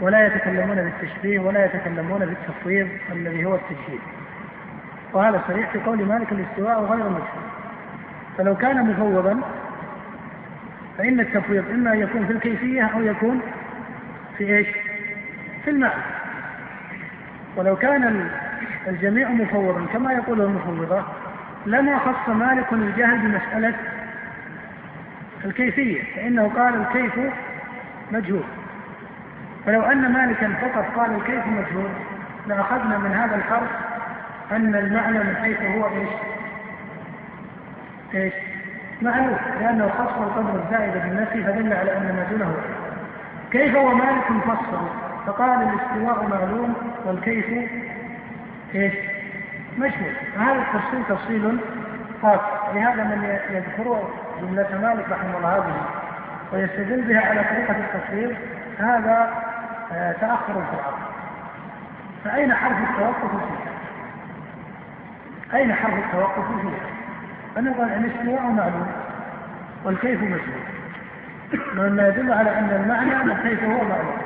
ولا 0.00 0.26
يتكلمون 0.26 0.76
بالتشبيه 0.76 1.38
ولا 1.38 1.64
يتكلمون 1.64 2.18
بالتفويض 2.18 2.88
الذي 3.12 3.44
هو 3.44 3.54
التجهيل 3.54 4.00
وهذا 5.12 5.42
صريح 5.48 5.70
في 5.70 5.78
قول 5.78 6.04
مالك 6.04 6.32
الاستواء 6.32 6.84
غير 6.84 7.08
مجهول. 7.08 7.44
فلو 8.38 8.56
كان 8.56 8.90
مفوضا 8.90 9.40
فإن 10.98 11.20
التفويض 11.20 11.70
إما 11.70 11.92
أن 11.92 12.00
يكون 12.00 12.26
في 12.26 12.32
الكيفية 12.32 12.82
أو 12.82 13.02
يكون 13.02 13.40
في 14.38 14.56
إيش؟ 14.56 14.68
في 15.64 15.70
المعنى. 15.70 16.02
ولو 17.56 17.76
كان 17.76 18.30
الجميع 18.88 19.28
مفوضا 19.28 19.86
كما 19.92 20.12
يقول 20.12 20.40
المفوضة 20.40 21.04
لما 21.66 21.98
خص 21.98 22.28
مالك 22.28 22.72
الجهل 22.72 23.18
بمسألة 23.18 23.74
الكيفية 25.44 26.02
فإنه 26.16 26.48
قال 26.48 26.74
الكيف 26.80 27.12
مجهول. 28.12 28.44
فلو 29.66 29.82
أن 29.82 30.12
مالكا 30.12 30.48
فقط 30.48 30.84
قال 30.96 31.14
الكيف 31.14 31.46
مجهول 31.46 31.90
لأخذنا 32.46 32.98
من 32.98 33.12
هذا 33.12 33.36
الحرف 33.36 33.70
أن 34.52 34.74
المعنى 34.74 35.18
من 35.18 35.36
حيث 35.36 35.62
هو 35.62 35.86
إيش؟ 35.86 36.08
إيش؟ 38.14 38.34
معلوم 39.02 39.36
لأنه 39.60 39.88
خص 39.88 40.20
القدر 40.20 40.62
الزائد 40.64 40.92
بالنفي 40.92 41.44
فدل 41.44 41.72
على 41.72 41.96
أن 41.96 42.02
ما 42.02 42.26
دونه 42.30 42.54
كيف 43.50 43.76
ومالك 43.76 44.24
فصل 44.46 44.88
فقال 45.26 45.62
الاستواء 45.62 46.28
معلوم 46.28 46.74
والكيف 47.04 47.70
إيش؟ 48.74 48.94
مشهور 49.78 50.12
هذا 50.38 50.62
التفصيل 50.62 51.04
تفصيل 51.08 51.58
خاص 52.22 52.40
لهذا 52.74 53.04
من 53.04 53.38
يذكر 53.50 54.08
جملة 54.40 54.78
مالك 54.82 55.04
رحمه 55.10 55.38
الله 55.38 55.56
هذه 55.56 55.86
ويستدل 56.52 57.02
بها 57.02 57.20
على 57.20 57.44
طريقة 57.44 57.76
التفصيل 57.76 58.36
هذا 58.78 59.44
تأخر 60.20 60.52
في 60.52 60.74
العقل 60.74 61.02
فأين 62.24 62.54
حرف 62.54 62.76
التوقف 62.90 63.30
فيها؟ 63.30 63.74
أين 65.58 65.74
حرف 65.74 65.94
التوقف 65.94 66.60
فيها؟ 66.60 66.86
فنقول 67.54 67.88
الاستواء 67.88 68.42
معلوم؟ 68.42 68.86
والكيف 69.84 70.22
مشهور 70.22 70.64
مما 71.74 72.08
يدل 72.08 72.32
على 72.32 72.58
أن 72.58 72.70
المعنى 72.70 73.34
حيث 73.34 73.62
هو 73.62 73.84
معلوم. 73.84 74.18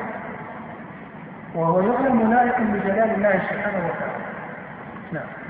وهو 1.54 1.80
يعلم 1.80 2.30
لائق 2.30 2.60
بجلال 2.60 3.10
الله 3.10 3.32
سبحانه 3.50 3.86
وتعالى. 3.86 4.24
نعم. 5.12 5.47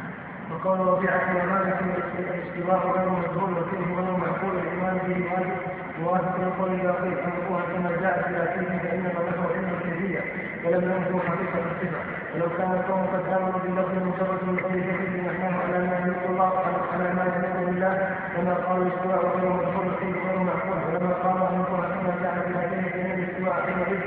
وقال 0.50 0.81
ربيعة 0.81 1.28
ومالك 1.37 1.78
الاستواء 2.19 2.81
غير 2.97 3.09
مجهول 3.09 3.52
وفيه 3.59 3.95
غير 3.97 4.17
معقول 4.17 4.55
الايمان 4.59 4.99
به 5.07 5.33
واجب 5.33 5.57
موافق 6.02 6.37
لقول 6.40 6.71
الباقي 6.73 7.09
امرها 7.09 7.62
كما 7.73 7.90
جاء 8.00 8.23
في 8.23 8.31
الاكيد 8.31 8.69
فإنما 8.83 9.21
له 9.28 9.43
علم 9.55 9.71
الكيفيه 9.76 10.21
ولم 10.64 10.83
ينفوا 10.93 11.21
حقيقه 11.28 11.59
الصفة. 11.71 12.00
ولو 12.35 12.49
كان 12.59 12.71
القوم 12.73 13.07
قد 13.07 13.25
آمنوا 13.37 13.59
باللفظ 13.64 13.95
مجرد 14.09 14.40
من 14.49 14.57
قول 14.62 14.73
جهل 14.87 15.26
نحنه 15.26 15.59
على 15.62 15.78
ما 15.87 15.99
يليق 15.99 16.23
الله 16.31 16.52
على 16.93 17.14
ما 17.17 17.25
يليق 17.37 17.67
بالله 17.67 18.17
كما 18.37 18.55
قالوا 18.55 18.85
الاستواء 18.87 19.21
غير 19.37 19.52
مجهول 19.52 19.87
وفيه 19.93 20.12
غير 20.28 20.38
معقول 20.49 20.78
ولما 20.88 21.14
قالوا 21.25 21.49
امرها 21.49 21.88
كما 21.95 22.14
جاء 22.23 22.35
في 22.45 22.50
الاكيد 22.50 22.93
فان 22.93 23.11
الاستواء 23.19 23.57
حينئذ 23.67 24.00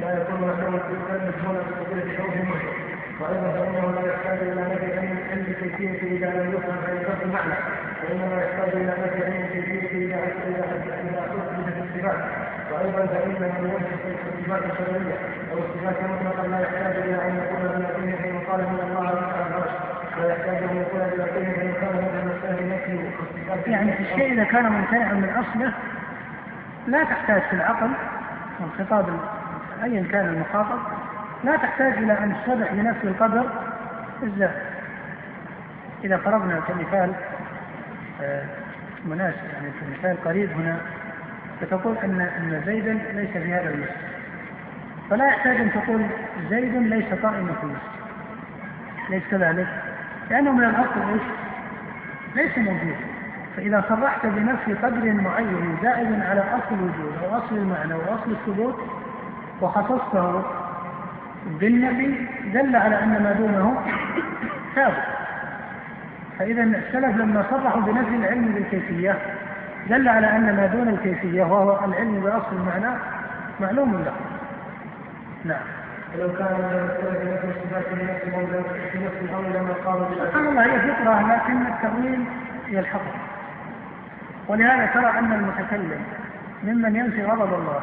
لا 0.00 0.10
يكون 0.22 0.40
في 0.86 0.92
الكلمة 0.98 1.28
مجهولا 1.28 1.60
بقدره 1.68 2.16
خوف 2.18 2.34
مجهول 2.36 2.77
وأيضا 3.20 3.50
فانه 3.52 4.00
لا 4.00 4.12
يحتاج 4.12 4.38
إلى 4.38 4.62
نفي 4.62 4.98
علم 4.98 5.16
اذا 6.16 6.30
لم 6.30 6.54
يفهم 6.54 6.76
فيفهم 6.86 7.20
المعنى 7.22 7.54
وانما 8.02 8.42
يحتاج 8.42 8.68
إلى 8.74 8.92
نفي 9.02 9.24
علم 9.24 9.44
الكيفيه 9.44 9.98
اذا 9.98 10.20
اذا 10.48 10.64
اذا 11.04 11.20
اثبتت 11.20 11.76
الصفات 11.82 12.20
فانه 12.70 13.08
يوجه 13.62 13.94
الصفات 15.52 15.96
مطلقا 16.02 16.46
لا 16.48 16.60
يحتاج 16.60 16.96
إلى 16.96 17.14
ان 17.14 17.34
يكون 17.38 18.40
قال 18.50 18.60
من 18.60 18.80
الله 18.88 19.08
على 19.08 19.46
العرش 19.46 19.70
ان 20.18 21.70
يكون 21.70 22.00
مسائل 22.28 22.68
نفي 22.68 23.70
يعني 23.70 24.00
الشيء 24.00 24.32
اذا 24.32 24.44
كان 24.44 24.72
ممتنعا 24.72 25.12
من 25.12 25.28
اصله 25.28 25.72
لا 26.86 27.04
تحتاج 27.04 27.42
في 27.42 27.52
العقل 27.52 27.90
والخطاب 28.60 29.06
ايا 29.84 30.06
كان 30.12 30.26
المخاطب 30.26 30.78
لا 31.44 31.56
تحتاج 31.56 31.92
إلى 31.92 32.12
أن 32.12 32.36
تصرح 32.44 32.72
بنفس 32.72 33.04
القدر 33.04 33.50
الزاد 34.22 34.54
إذا 36.04 36.16
فرضنا 36.16 36.60
كمثال 36.60 37.12
آه، 38.22 38.44
مناسب 39.06 39.44
يعني 39.52 39.70
كمثال 39.80 40.24
قريب 40.24 40.50
هنا 40.50 40.76
فتقول 41.60 41.96
أن 41.98 42.20
أن 42.20 42.62
زيدا 42.66 42.92
ليس 42.92 43.30
في 43.30 43.52
هذا 43.52 43.70
المسجد 43.70 44.08
فلا 45.10 45.28
يحتاج 45.28 45.56
أن 45.56 45.72
تقول 45.72 46.06
زيد 46.50 46.74
ليس 46.74 47.14
قائما 47.22 47.52
في 47.52 47.62
المسجد 47.62 47.98
ليس 49.10 49.22
كذلك؟ 49.30 49.68
لأنه 50.30 50.52
من 50.52 50.64
الأصل 50.64 51.12
إيش؟ 51.12 51.22
ليس 52.34 52.58
موجود. 52.58 52.96
فإذا 53.56 53.84
صرحت 53.88 54.26
بنفي 54.26 54.74
قدر 54.74 55.12
معين 55.12 55.78
زائد 55.82 56.22
على 56.22 56.40
أصل 56.40 56.74
الوجود 56.74 57.14
أو 57.24 57.38
أصل 57.38 57.56
المعنى 57.56 57.94
وأصل 57.94 58.30
الثبوت 58.30 58.76
وخصصته 59.60 60.42
بالنبي 61.48 62.26
دل 62.54 62.76
على 62.76 63.02
أن 63.02 63.22
ما 63.22 63.32
دونه 63.32 63.82
ثابت. 64.74 65.04
فإذا 66.38 66.62
السلف 66.62 67.16
لما 67.16 67.44
صرحوا 67.50 67.80
بنفي 67.80 68.16
العلم 68.16 68.52
بالكيفية 68.54 69.18
دل 69.88 70.08
على 70.08 70.36
أن 70.36 70.56
ما 70.56 70.66
دون 70.66 70.88
الكيفية 70.88 71.42
وهو 71.42 71.84
العلم 71.84 72.20
بأصل 72.20 72.52
المعنى 72.52 72.96
معلوم 73.60 73.92
له. 73.92 74.14
نعم. 75.44 75.60
ولو 76.14 76.32
كان 76.32 76.48
بنفس 77.02 77.58
صفات 77.64 77.84
النفس 77.92 78.66
في 78.92 78.98
نفس 78.98 79.16
الأمر 79.22 79.48
لما 79.48 79.74
قال 79.84 80.06
سبحان 80.26 80.46
الله 80.46 80.64
هي 80.64 80.78
فطرة 80.78 81.34
لكن 81.34 81.66
التأويل 81.66 82.24
يلحقه. 82.68 83.14
ولهذا 84.48 84.86
ترى 84.86 85.18
أن 85.18 85.32
المتكلم 85.32 86.00
ممن 86.64 86.96
ينفي 86.96 87.24
غضب 87.24 87.54
الله 87.54 87.80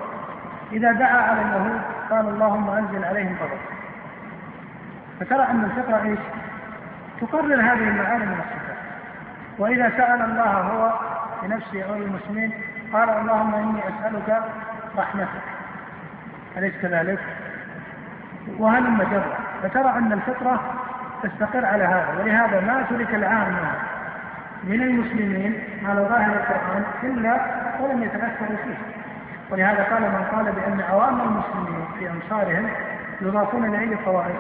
إذا 0.72 0.92
دعا 0.92 1.18
على 1.18 1.42
اليهود 1.42 1.82
قال 2.10 2.28
اللهم 2.30 2.70
أنزل 2.70 3.06
عليهم 3.06 3.36
غضب 3.42 3.60
فترى 5.20 5.44
أن 5.44 5.64
الفطرة 5.64 6.04
إيش؟ 6.04 6.20
تقرر 7.22 7.62
هذه 7.62 7.88
المعاني 7.90 8.26
من 8.26 8.40
الصفات. 8.40 8.78
وإذا 9.58 9.90
سأل 9.90 10.22
الله 10.22 10.52
هو 10.52 11.00
لنفسه 11.44 11.84
أو 11.84 11.96
للمسلمين 11.96 12.54
قال 12.94 13.10
اللهم 13.10 13.56
إني 13.56 13.80
أسألك 13.80 14.44
رحمتك. 14.98 15.44
أليس 16.58 16.74
كذلك؟ 16.82 17.20
وهلم 18.58 19.04
جرا 19.12 19.38
فترى 19.64 19.90
أن 19.90 20.14
الفطرة 20.14 20.60
تستقر 21.24 21.66
على 21.66 21.84
هذا. 21.84 22.08
ولهذا 22.20 22.60
ما 22.60 22.86
ترك 22.90 23.16
العامة 23.16 23.72
من 24.64 24.82
المسلمين 24.82 25.64
على 25.86 26.02
ظاهر 26.02 26.34
القرآن 26.34 26.84
إلا 27.04 27.40
ولم 27.80 28.04
يتأثروا 28.04 28.58
فيه. 28.64 29.05
ولهذا 29.52 29.84
قال 29.84 30.02
من 30.02 30.26
قال 30.32 30.46
بأن 30.52 30.82
عوام 30.82 31.22
المسلمين 31.22 31.86
في 32.00 32.10
أمصارهم 32.10 32.70
يضافون 33.22 33.72
لأي 33.72 33.98
طوائف 34.06 34.36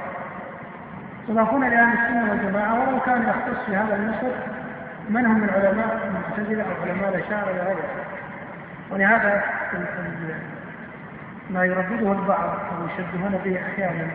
يضافون 1.30 1.70
لأهل 1.70 1.98
السنة 1.98 2.30
والجماعة 2.30 2.74
ولو 2.74 3.00
كان 3.00 3.22
يختص 3.22 3.66
في 3.66 3.76
هذا 3.76 3.96
النصر 3.96 4.36
من 5.10 5.26
هم 5.26 5.40
من 5.40 5.50
علماء 5.50 6.08
المعتزلة 6.08 6.64
أو 6.64 6.90
علماء 6.90 7.10
الأشاعرة 7.10 7.52
غيره 7.52 7.90
ولهذا 8.92 9.44
ما 11.50 11.66
يردده 11.66 12.12
البعض 12.12 12.50
أو 12.50 12.86
يشبهون 12.86 13.40
به 13.46 13.60
أحيانا 13.62 14.08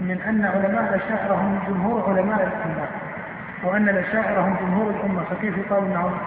من 0.00 0.20
أن 0.28 0.44
علماء 0.44 0.94
الأشاعرة 0.94 1.34
هم 1.34 1.58
جمهور 1.68 2.10
علماء 2.10 2.42
الأمة 2.42 2.86
وأن 3.64 3.88
الأشاعرة 3.88 4.40
هم 4.40 4.56
جمهور 4.60 4.90
الأمة 4.90 5.22
فكيف 5.30 5.58
يقال 5.58 5.84
أنهم 5.84 6.18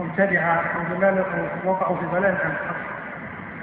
مبتدعة 0.00 0.54
أو 0.54 0.96
ضلال 0.96 1.24
وقعوا 1.64 1.96
في 1.96 2.06
ضلال 2.06 2.36
عن 2.44 2.50
الحق؟ 2.50 2.93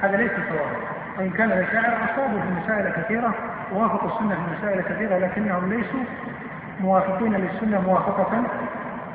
هذا 0.02 0.18
ليس 0.18 0.32
صوابا 0.32 0.76
وإن 1.18 1.30
كان 1.30 1.52
الأشاعرة 1.52 1.98
أصابوا 2.06 2.40
في 2.42 2.48
مسائل 2.64 2.90
كثيرة 2.90 3.34
ووافقوا 3.74 4.10
السنة 4.10 4.36
في 4.36 4.42
مسائل 4.58 4.82
كثيرة 4.82 5.18
لكنهم 5.18 5.74
ليسوا 5.74 6.04
موافقين 6.82 7.34
للسنة 7.34 7.82
موافقة 7.82 8.44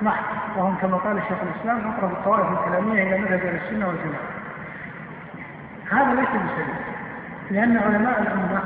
محض 0.02 0.24
وهم 0.56 0.76
كما 0.76 0.96
قال 0.96 1.16
الشيخ 1.18 1.38
الإسلام 1.42 1.92
أقرب 1.92 2.12
الطوائف 2.12 2.46
الكلامية 2.52 3.02
إلى 3.02 3.18
مذهب 3.18 3.60
السنة 3.64 3.88
والجماعة. 3.88 4.26
هذا 5.90 6.14
ليس 6.14 6.28
بسبيل 6.28 6.74
لأن 7.50 7.76
علماء 7.76 8.22
الأمة 8.22 8.60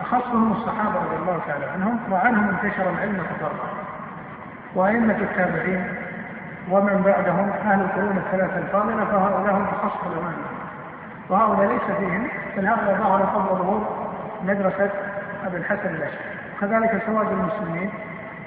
أخصهم 0.00 0.52
الصحابة 0.52 0.98
رضي 0.98 1.16
الله 1.16 1.40
تعالى 1.46 1.66
عنهم 1.66 1.98
وعنهم 2.10 2.48
انتشر 2.48 2.90
العلم 2.90 3.16
تفرقا 3.16 3.68
وأئمة 4.74 5.16
التابعين 5.16 5.94
ومن 6.70 7.02
بعدهم 7.02 7.50
أهل 7.50 7.80
القرون 7.80 8.16
الثلاثة 8.16 8.58
الفاضلة 8.58 9.04
فهؤلاء 9.04 9.56
هم 9.56 9.64
أخص 9.64 9.96
علماء 10.04 10.57
وهؤلاء 11.28 11.72
ليس 11.72 11.96
فيهم 11.98 12.28
بل 12.56 12.66
هؤلاء 12.66 12.94
ظهر 12.94 13.22
قبل 13.22 13.48
ظهور 13.48 14.08
مدرسة 14.44 14.90
أبي 15.46 15.56
الحسن 15.56 15.94
الأشعري. 15.94 16.38
وكذلك 16.56 17.02
سواد 17.06 17.26
المسلمين 17.32 17.90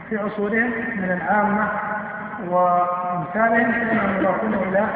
في 0.09 0.17
عصورهم 0.17 0.71
من 0.97 1.21
العامة 1.21 1.67
وأمثالهم 2.49 3.71
فإنهم 3.71 4.19
يضافون 4.19 4.53
إلى 4.53 4.87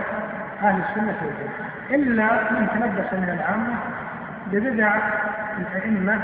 أهل 0.63 0.81
السنة 0.89 1.15
والجماعة. 1.21 1.65
إلا 1.91 2.51
من 2.51 2.67
تلبس 2.67 3.13
من 3.13 3.29
العامة 3.29 3.75
ببدع 4.51 4.95
الأئمة 5.57 6.21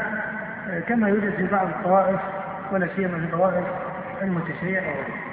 كما 0.88 1.10
يوجد 1.10 1.36
في 1.36 1.48
بعض 1.48 1.68
الطوائف 1.68 2.20
ولا 2.72 2.88
سيما 2.96 3.18
في 3.20 3.28
طوائف 3.38 3.66
المتشريع 4.22 4.82
نعم 4.82 5.31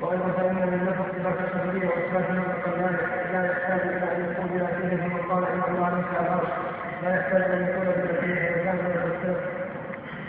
وأيضا 0.00 0.28
فان 0.36 0.54
من 0.54 0.80
نفس 0.88 1.00
صفات 1.14 1.38
الخبريه 1.44 1.86
وإثبات 1.88 2.30
المطلق 2.30 2.66
لا 3.32 3.40
يحتاج 3.50 3.80
إلى 3.80 4.06
أن 4.16 4.30
يكون 4.30 4.46
بلا 4.52 4.66
فيه 4.66 4.96
ثم 4.96 5.16
قال 5.32 5.44
إن 5.44 5.60
الله 5.68 5.88
ليس 5.96 6.10
على 6.18 6.26
العرش. 6.28 6.52
لا 7.02 7.10
يحتاج 7.16 7.42
أن 7.42 7.62
يكون 7.68 7.84
بلا 7.84 8.20
فيه 8.20 8.60
وكان 8.60 8.76
من 8.76 8.94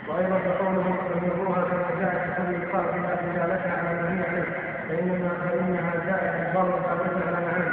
وأيضا 0.09 0.37
فقوله 0.39 0.95
فمروها 1.13 1.61
كما 1.69 1.89
جاء 2.01 2.13
في 2.25 2.41
قول 2.41 2.55
القائل 2.63 3.05
إلى 3.05 3.33
دلالتها 3.33 3.77
على 3.77 4.01
ما 4.01 4.09
هي 4.13 4.23
عليه 4.29 4.45
فانما 4.89 5.29
فانها 5.29 5.93
جاءت 6.07 6.35
الضر 6.47 6.79
ثابته 6.85 7.27
على 7.27 7.45
معاني 7.45 7.69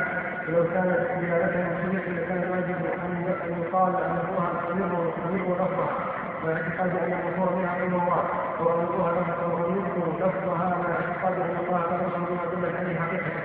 ولو 0.48 0.64
كانت 0.74 0.98
دلالتها 1.20 1.70
صحيحه 1.82 2.10
لكان 2.12 2.42
الواجب 2.42 2.76
أن 3.04 3.62
يقال 3.62 3.94
إن 4.04 4.18
روها 4.28 4.50
تمر 4.68 5.12
لفظها 5.36 6.21
واعتقاد 6.44 6.90
ان 6.90 7.12
المشهور 7.12 7.56
منها 7.56 7.70
علم 7.70 7.94
الله 7.94 8.24
وغيرها 8.60 9.46
وهو 9.46 9.70
يذكر 9.76 10.26
لفظها 10.26 10.68
مع 10.82 10.90
اعتقاد 10.94 11.34
ان 11.40 11.56
الله 11.64 11.80
رسم 11.80 12.24
بما 12.24 12.68
دلت 12.68 12.76
عليه 12.80 13.00
حقيقته 13.00 13.42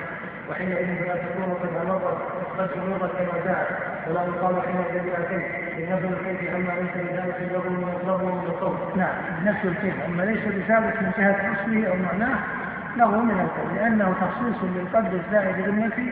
وحينئذ 0.50 0.96
فلا 1.00 1.16
تكون 1.16 1.54
قد 1.62 1.88
نظر 1.88 2.18
قد 2.58 2.70
نظرت 2.90 3.12
كما 3.12 3.44
جاءت 3.46 3.68
ولا 4.08 4.24
يقال 4.24 4.56
حينئذ 4.62 5.04
باتيت 5.04 5.46
لنفي 5.78 6.08
الكيف 6.08 6.56
أما 6.56 6.72
ليس 6.72 6.94
بذلك 6.96 7.36
لفظ 7.52 7.68
من 8.22 8.44
القول. 8.48 8.78
نعم. 8.98 9.16
نفي 9.46 9.68
الكيف 9.68 9.96
أما 10.06 10.24
ليس 10.24 10.40
بثابت 10.40 11.02
من 11.02 11.12
جهة 11.18 11.54
اصله 11.54 11.88
أو 11.88 11.96
معناه 11.96 12.38
له 12.98 13.22
من 13.22 13.40
القول 13.40 13.76
لأنه 13.76 14.14
تخصيص 14.22 14.64
للقدر 14.64 15.20
الزائد 15.26 15.66
بالنفي 15.66 16.12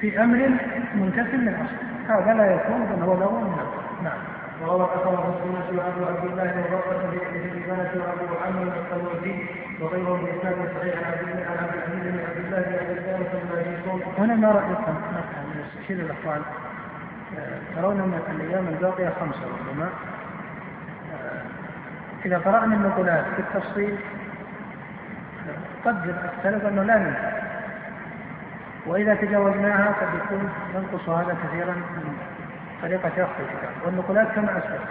في 0.00 0.22
أمر 0.22 0.50
منتفي 0.94 1.36
من 1.36 1.54
أصله. 1.54 2.18
هذا 2.18 2.34
لا 2.34 2.54
يكون 2.54 2.86
بل 2.86 3.02
هو 3.02 3.14
له 3.14 3.40
من 3.40 3.58
القول 3.60 4.04
نعم. 4.04 4.33
وروى 4.62 4.84
أثره 4.84 5.34
السنة 5.34 5.78
وأبو 5.78 6.04
عبد 6.04 6.24
الله 6.30 6.64
وغرة 6.72 7.10
في 7.10 7.36
الإبانة 7.36 7.92
وأبو 8.04 8.34
محمد 8.34 8.66
الطلوسي 8.66 9.46
وغيره 9.80 10.20
بإسناد 10.22 10.56
صحيح 10.78 10.94
عن 10.96 11.12
عبد 11.12 11.46
عبد 11.60 11.74
العزيز 11.74 12.12
بن 12.12 12.20
عبد 12.28 12.38
الله 12.44 12.60
بن 12.60 12.74
أبي 12.74 13.00
ثابت 13.00 13.30
الماجيسون. 13.42 14.02
هنا 14.18 14.34
ما 14.34 14.48
رأيكم 14.48 14.94
من 15.54 15.64
استشير 15.68 15.96
الأخوان 15.96 16.42
ترون 17.76 18.00
أن 18.00 18.34
الأيام 18.34 18.68
الباقية 18.68 19.12
خمسة 19.20 19.40
ربما 19.40 19.88
إذا 22.24 22.38
قرأنا 22.38 22.74
النقولات 22.74 23.24
بالتفصيل 23.36 23.98
قد 25.84 26.14
السلف 26.38 26.66
أنه 26.66 26.82
لا 26.82 26.98
ننفع 26.98 27.32
وإذا 28.86 29.14
تجاوزناها 29.14 29.94
قد 30.00 30.08
يكون 30.14 30.52
ينقص 30.74 31.08
هذا 31.08 31.36
كثيرا 31.44 31.74
من 31.74 32.16
طريقة 32.84 33.10
شرح 33.16 33.30
الكتاب. 33.40 33.86
والنقولات 33.86 34.28
كما 34.28 34.58
أسلف 34.58 34.82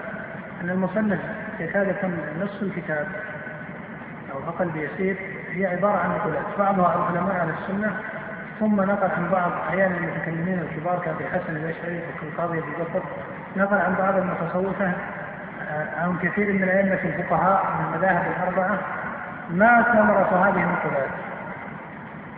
أن 0.62 0.70
المصنف 0.70 1.20
يكاد 1.60 1.88
يكون 1.88 2.18
نصف 2.42 2.62
الكتاب 2.62 3.08
أو 4.34 4.50
أقل 4.50 4.70
بيسير 4.70 5.18
هي 5.52 5.66
عبارة 5.66 5.98
عن 5.98 6.10
نقولات 6.10 6.44
بعضها 6.60 6.96
العلماء 6.96 7.36
على 7.36 7.54
السنة 7.62 7.96
ثم 8.60 8.82
نقل 8.82 9.10
عن 9.18 9.30
بعض 9.32 9.52
أحيانا 9.68 9.98
المتكلمين 9.98 10.60
الكبار 10.60 11.00
كأبي 11.06 11.26
حسن 11.26 11.56
الأشعري 11.56 12.02
وكالقاضي 12.18 12.60
أبي 12.60 12.72
بكر 12.80 13.04
نقل 13.58 13.78
عن 13.78 13.96
بعض 13.96 14.18
المتصوفة 14.18 14.92
عن 15.98 16.18
كثير 16.24 16.54
من 16.54 16.70
أئمة 16.70 17.00
الفقهاء 17.04 17.66
من 17.80 17.86
المذاهب 17.86 18.26
الأربعة 18.38 18.78
ما 19.50 19.82
ثمرة 19.82 20.50
هذه 20.50 20.64
النقولات 20.64 21.10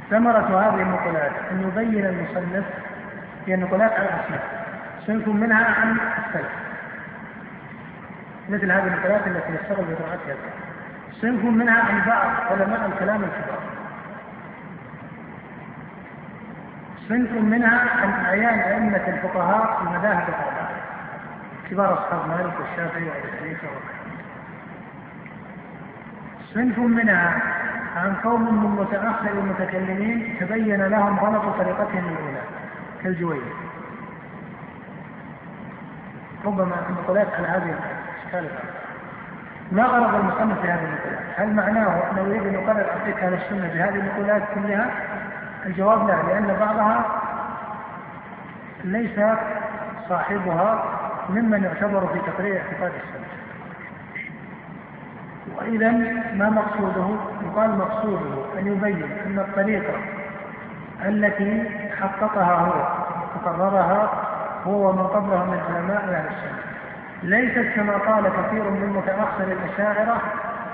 ثمرة 0.09 0.59
هذه 0.61 0.81
النقولات 0.81 1.31
أن 1.51 1.61
يبين 1.67 2.05
المصنف 2.05 2.65
هي 3.47 3.53
النقولات 3.53 3.91
على 3.91 4.09
أسماء 4.09 4.54
صنف 5.07 5.27
منها 5.27 5.65
عن 5.65 5.97
السلف 6.17 6.51
مثل 8.49 8.71
هذه 8.71 8.87
النقولات 8.87 9.27
التي 9.27 9.53
يشتغل 9.53 9.85
بقراءتها 9.85 10.35
صنف 11.21 11.43
منها 11.43 11.81
عن 11.81 12.01
بعض 12.07 12.31
علماء 12.51 12.85
الكلام 12.85 13.23
الكبار. 13.23 13.59
صنف 17.09 17.31
منها 17.31 17.79
عن 18.01 18.25
أعيان 18.25 18.59
أئمة 18.59 19.07
الفقهاء 19.07 19.81
المذاهب 19.81 20.29
الأربعة 20.29 20.69
كبار 21.69 21.93
أصحاب 21.93 22.27
مالك 22.27 22.53
والشافعي 22.59 23.03
وأبي 23.03 23.37
حنيفة 23.39 23.67
صنف 26.53 26.79
منها 26.79 27.41
عن 27.95 28.15
قوم 28.15 28.63
من 28.63 28.69
متأخر 28.69 29.31
المتكلمين 29.31 30.37
تبين 30.39 30.81
لهم 30.81 31.19
غلط 31.19 31.57
طريقتهم 31.57 32.07
الأولى 32.07 32.41
كالجويني 33.03 33.51
ربما 36.45 36.75
النقولات 36.89 37.27
على 37.33 37.47
هذه 37.47 37.75
الإشكال 38.23 38.49
ما 39.71 39.83
غرض 39.83 40.15
المصنف 40.15 40.61
في 40.61 40.67
هذه 40.67 40.83
النقولات؟ 40.83 41.19
هل 41.35 41.53
معناه 41.53 42.11
أنه 42.11 42.21
يريد 42.21 42.47
أن 42.47 42.53
يقرر 42.53 42.85
عقيده 42.89 43.27
أهل 43.27 43.33
السنة 43.33 43.67
بهذه 43.67 43.95
النقولات 43.95 44.43
كلها؟ 44.55 44.91
الجواب 45.65 46.07
لا 46.07 46.13
لأن 46.13 46.57
بعضها 46.59 47.05
ليس 48.83 49.19
صاحبها 50.09 50.83
ممن 51.29 51.63
يعتبر 51.63 52.07
في 52.07 52.31
تقرير 52.31 52.61
اعتقاد 52.61 52.91
السنة. 53.03 53.25
وإذا 55.57 55.91
ما 56.33 56.49
مقصوده؟ 56.49 57.15
يقال 57.45 57.77
مقصوده 57.77 58.59
أن 58.59 58.67
يبين 58.67 59.03
أن 59.25 59.39
الطريقة 59.39 59.93
التي 61.05 61.69
حققها 61.99 62.53
هو 62.53 62.87
وقررها 63.35 64.24
هو 64.65 64.89
ومن 64.89 65.07
قبله 65.07 65.45
من 65.45 65.59
علماء 65.69 66.03
أهل 66.03 66.25
السنة. 66.25 66.59
ليست 67.23 67.75
كما 67.75 67.93
قال 67.97 68.23
كثير 68.23 68.63
من 68.63 68.89
متأخر 68.89 69.43
الأشاعرة 69.43 70.21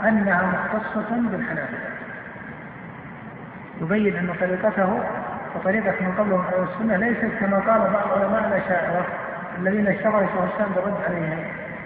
أنها 0.07 0.43
مختصة 0.43 1.09
بالحنابلة. 1.09 1.89
يبين 3.81 4.15
أن 4.15 4.33
طريقته 4.39 4.99
وطريقة 5.55 5.95
من 6.01 6.11
قبله 6.17 6.37
من 6.37 6.43
أهل 6.43 6.67
السنة 6.73 6.95
ليست 6.95 7.39
كما 7.39 7.57
قال 7.57 7.91
بعض 7.93 8.19
علماء 8.19 8.47
الأشاعرة 8.47 9.05
الذين 9.59 9.87
اشتغل 9.87 10.27
شيخ 10.27 10.41
الاسلام 10.43 10.71
بالرد 10.75 10.97
عليهم 11.07 11.39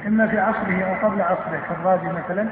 إما 0.07 0.27
في 0.27 0.39
عصره 0.39 0.83
أو 0.83 1.07
قبل 1.07 1.21
عصره 1.21 1.59
كالرازي 1.69 2.07
مثلا 2.07 2.47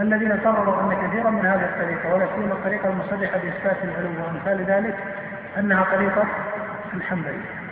الذين 0.00 0.32
قرروا 0.32 0.82
أن 0.82 1.08
كثيرا 1.08 1.30
من 1.30 1.46
هذه 1.46 1.64
الطريقة 1.64 2.14
ولا 2.14 2.26
سيما 2.34 2.52
الطريقة 2.52 2.88
المصرحة 2.88 3.38
بإثبات 3.38 3.76
العلو 3.84 4.10
وأمثال 4.24 4.64
ذلك 4.64 4.94
أنها 5.58 5.84
طريقة 5.84 6.24
الحنبلية. 6.94 7.65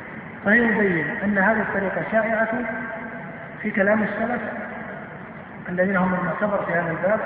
فيبين 0.45 1.07
أن 1.25 1.39
هذه 1.39 1.61
الطريقة 1.61 2.03
شائعة 2.13 2.49
في 3.63 3.71
كلام 3.71 4.03
السلف 4.03 4.43
الذين 5.69 5.97
هم 5.97 6.15
المعتبر 6.15 6.65
في 6.67 6.73
هذا 6.73 6.91
الباب 6.91 7.21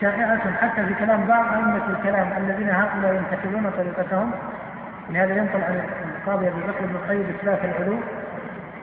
شائعة 0.00 0.52
حتى 0.52 0.86
في 0.86 0.94
كلام 0.94 1.26
بعض 1.26 1.54
أئمة 1.54 1.86
الكلام 1.88 2.32
الذين 2.36 2.70
هؤلاء 2.70 3.14
ينتقدون 3.14 3.70
طريقتهم 3.70 4.30
لهذا 5.10 5.36
ينقل 5.36 5.62
عن 5.62 5.82
القاضي 6.16 6.48
أبي 6.48 6.60
بكر 6.60 6.86
بن 6.86 6.94
القيم 6.94 7.34
إثبات 7.38 7.64
العلو 7.64 7.98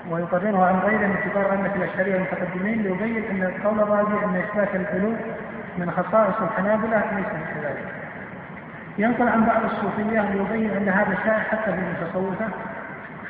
ويقرره 0.09 0.65
عن 0.65 0.79
غيره 0.79 1.07
من 1.07 1.15
كبار 1.25 1.51
أئمة 1.51 1.75
الأشعرية 1.75 2.15
المتقدمين 2.15 2.81
ليبين 2.81 3.23
أن 3.31 3.43
القول 3.43 3.79
الراجع 3.79 4.23
أن 4.23 4.35
إثبات 4.35 4.75
العلو 4.75 5.13
من 5.77 5.91
خصائص 5.91 6.41
الحنابلة 6.41 7.03
ليس 7.15 7.27
كذلك. 7.55 7.85
ينقل 8.97 9.27
عن 9.27 9.45
بعض 9.45 9.63
الصوفية 9.63 10.21
ليبين 10.21 10.71
أن 10.77 10.89
هذا 10.89 11.17
شائع 11.25 11.39
حتى 11.39 11.71
في 11.71 11.79
المتصوفة 11.79 12.45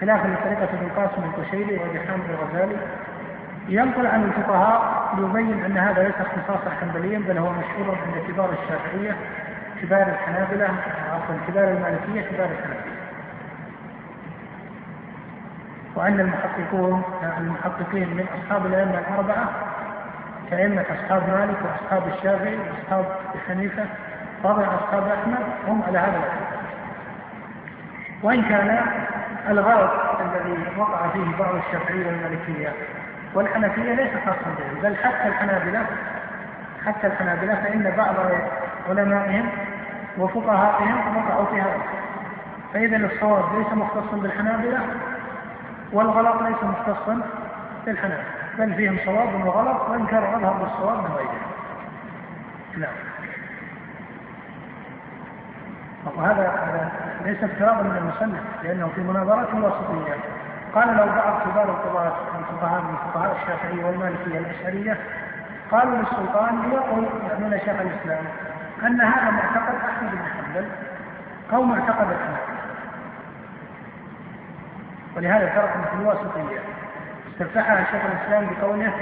خلافا 0.01 0.27
لطريقة 0.27 0.63
ابن 0.63 0.85
القاسم 0.85 1.23
القشيري 1.23 1.77
وابي 1.77 1.99
حامد 1.99 2.23
الغزالي 2.29 2.77
ينقل 3.69 4.07
عن 4.07 4.23
الفقهاء 4.23 5.09
ليبين 5.17 5.63
أن 5.65 5.77
هذا 5.77 6.03
ليس 6.03 6.15
اختصاصا 6.15 6.69
حنبليا 6.81 7.19
بل 7.19 7.37
هو 7.37 7.49
مشهور 7.51 7.97
عند 8.05 8.27
كبار 8.27 8.49
الشافعية 8.63 9.15
كبار 9.81 10.01
الحنابلة 10.07 10.69
عفوا 11.13 11.35
كبار 11.47 11.63
المالكية 11.63 12.21
كبار 12.21 12.49
الحنابلة. 12.51 12.97
وأن 15.95 16.19
المحققون 16.19 17.03
المحققين 17.37 18.09
من 18.09 18.25
أصحاب 18.37 18.65
الأئمة 18.65 18.99
الأربعة 18.99 19.49
كأئمة 20.51 20.81
أصحاب 20.81 21.29
مالك 21.29 21.57
وأصحاب 21.63 22.07
الشافعي 22.07 22.57
وأصحاب 22.57 23.05
حنيفة 23.47 23.85
طبعا 24.43 24.65
أصحاب 24.65 25.03
أحمد 25.07 25.45
هم 25.67 25.83
على 25.87 25.97
هذا 25.97 26.17
الاعتقاد 26.17 26.57
وإن 28.23 28.41
كان 28.41 28.79
الغرض 29.49 29.89
الذي 30.21 30.65
وقع 30.77 31.07
فيه 31.07 31.37
بعض 31.39 31.55
الشافعية 31.55 32.07
والمالكية 32.07 32.73
والحنفية 33.33 33.93
ليس 33.93 34.11
خاصا 34.25 34.55
بهم 34.57 34.81
بل 34.83 34.95
حتى 34.95 35.27
الحنابلة. 35.27 35.85
حتى 36.85 37.07
الحنابلة 37.07 37.55
فإن 37.55 37.93
بعض 37.97 38.15
علمائهم 38.89 39.49
وفقهائهم 40.17 41.17
وقعوا 41.17 41.45
في 41.45 41.61
هذا. 41.61 41.81
فإذا 42.73 42.97
الصواب 42.97 43.43
ليس 43.57 43.73
مختصا 43.73 44.17
بالحنابلة 44.17 44.79
والغلط 45.93 46.41
ليس 46.41 46.63
مختصا 46.63 47.21
بالحنابلة. 47.85 48.23
بل 48.57 48.73
فيهم 48.73 48.97
صواب 49.05 49.45
وغلط 49.45 49.89
وإن 49.89 50.05
كان 50.05 50.23
أظهر 50.23 50.53
بالصواب 50.53 50.97
من 50.97 51.15
غيرهم. 51.15 51.51
نعم. 52.77 52.93
وهذا 56.15 56.53
ليس 57.25 57.43
افتراضا 57.43 57.81
من 57.81 57.97
المصنف 57.97 58.41
لأنه 58.63 58.91
في 58.95 59.01
مناظرات 59.01 59.53
وسطية. 59.53 60.15
قال 60.75 60.97
لو 60.97 61.05
بعض 61.05 61.41
كبار 61.41 61.69
القضاة 61.69 62.13
من 62.33 62.43
فقهاء 62.43 62.81
من 62.81 62.95
فقهاء 62.95 63.37
الشافعية 63.41 63.85
والمالكية 63.85 64.39
الأشعرية 64.39 64.97
قالوا 65.71 65.97
للسلطان 65.97 66.61
ليقل 66.61 67.07
يعنون 67.29 67.59
شيخ 67.59 67.79
الإسلام 67.81 68.23
أن 68.83 69.01
هذا 69.01 69.31
معتقد 69.31 69.75
أحمد 69.89 70.11
بن 70.11 70.17
حنبل 70.17 70.67
أو 71.53 71.63
معتقد 71.63 72.07
الحنابله 72.11 72.57
ولهذا 75.15 75.49
فرق 75.49 75.89
في 75.89 76.01
الواسطيه 76.01 76.59
استفتحها 77.31 77.83
شيخ 77.91 78.01
الإسلام 78.05 78.49
بقوله 78.53 78.93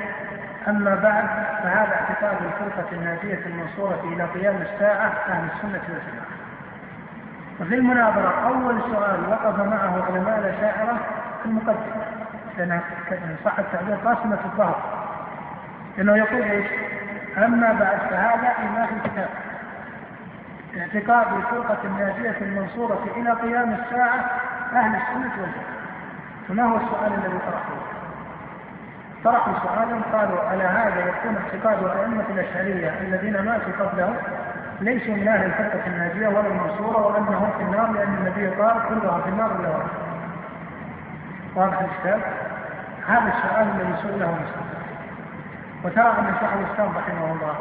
أما 0.68 0.96
بعد 0.96 1.28
فهذا 1.64 1.96
اعتقاد 1.96 2.38
الفرقة 2.46 2.92
الناجية 2.92 3.46
المنصورة 3.46 4.00
إلى 4.04 4.24
قيام 4.24 4.56
الساعة 4.62 5.14
أهل 5.30 5.48
السنة 5.56 5.82
والجماعة. 5.90 6.35
وفي 7.62 7.76
المناظرة 7.76 8.48
أول 8.48 8.82
سؤال 8.92 9.30
وقف 9.30 9.60
معه 9.60 10.04
علماء 10.06 10.40
الأشاعرة 10.40 11.00
في 11.44 11.50
المقدمة 11.50 12.06
لأنها 12.58 12.82
صح 13.46 13.60
التعبير 13.60 13.96
قاسمة 13.96 14.40
الظهر 14.46 14.82
لأنه 15.98 16.18
يقول 16.18 16.42
إيش؟ 16.42 16.68
أما 17.38 17.74
بعد 17.74 17.98
فهذا 18.10 18.54
ما 18.76 18.86
في 18.86 18.94
الكتاب 18.94 19.30
اعتقاد 20.78 21.38
الفرقة 21.38 21.78
الناجية 21.84 22.38
المنصورة 22.42 23.06
إلى 23.18 23.32
قيام 23.32 23.74
الساعة 23.74 24.26
أهل 24.74 24.96
السنة 24.96 25.32
والجماعة 25.42 25.76
فما 26.48 26.64
هو 26.64 26.78
السؤال 26.78 27.14
الذي 27.14 27.40
طرحه؟ 27.40 27.96
طرحوا 29.24 29.54
سؤالا 29.64 30.02
قالوا 30.14 30.40
على 30.40 30.64
هذا 30.64 31.00
يكون 31.00 31.38
اعتقاد 31.38 31.84
الأئمة 31.84 32.24
الأشعرية 32.30 33.00
الذين 33.02 33.42
ماتوا 33.42 33.86
قبله 33.86 34.16
ليسوا 34.82 35.16
من 35.16 35.28
أهل 35.28 35.46
الفرقة 35.46 35.88
الناجية 35.88 36.28
ولا 36.28 36.48
المنصورة 36.48 37.08
وأنهم 37.08 37.50
في 37.58 37.64
النار 37.64 37.92
لأن 37.92 38.16
النبي 38.20 38.48
قال 38.48 38.76
كلها 38.90 39.22
في 39.22 39.30
النار 39.30 39.60
إلا 39.60 39.70
واحد 39.70 39.90
واضح 41.56 41.80
الإشكال؟ 41.80 42.22
هذا 43.08 43.34
السؤال 43.38 43.68
الذي 43.76 43.96
سئله 44.02 44.32
مسلم 44.32 44.66
وترى 45.84 46.04
أن 46.20 46.34
شيخ 46.40 46.50
الإسلام 46.54 46.98
رحمه 46.98 47.32
الله 47.34 47.56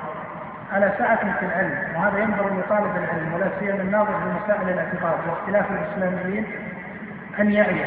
على 0.73 0.93
سعة 0.99 1.39
في 1.39 1.47
العلم 1.47 1.79
وهذا 1.97 2.19
ينبغي 2.19 2.61
لطالب 2.61 2.97
العلم 2.97 3.35
ولا 3.35 3.49
سيما 3.61 3.83
الناظر 3.83 4.13
في 4.13 4.45
مسائل 4.45 4.69
الاعتقاد 4.69 5.19
واختلاف 5.29 5.67
الإسلاميين 5.71 6.47
أن 7.41 7.51
يعي 7.53 7.85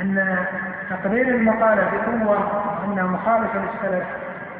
أن 0.00 0.44
تقرير 0.90 1.28
المقالة 1.28 1.82
بقوة 1.84 2.64
أنها 2.84 3.04
مخالفة 3.04 3.58
للسلف 3.58 4.04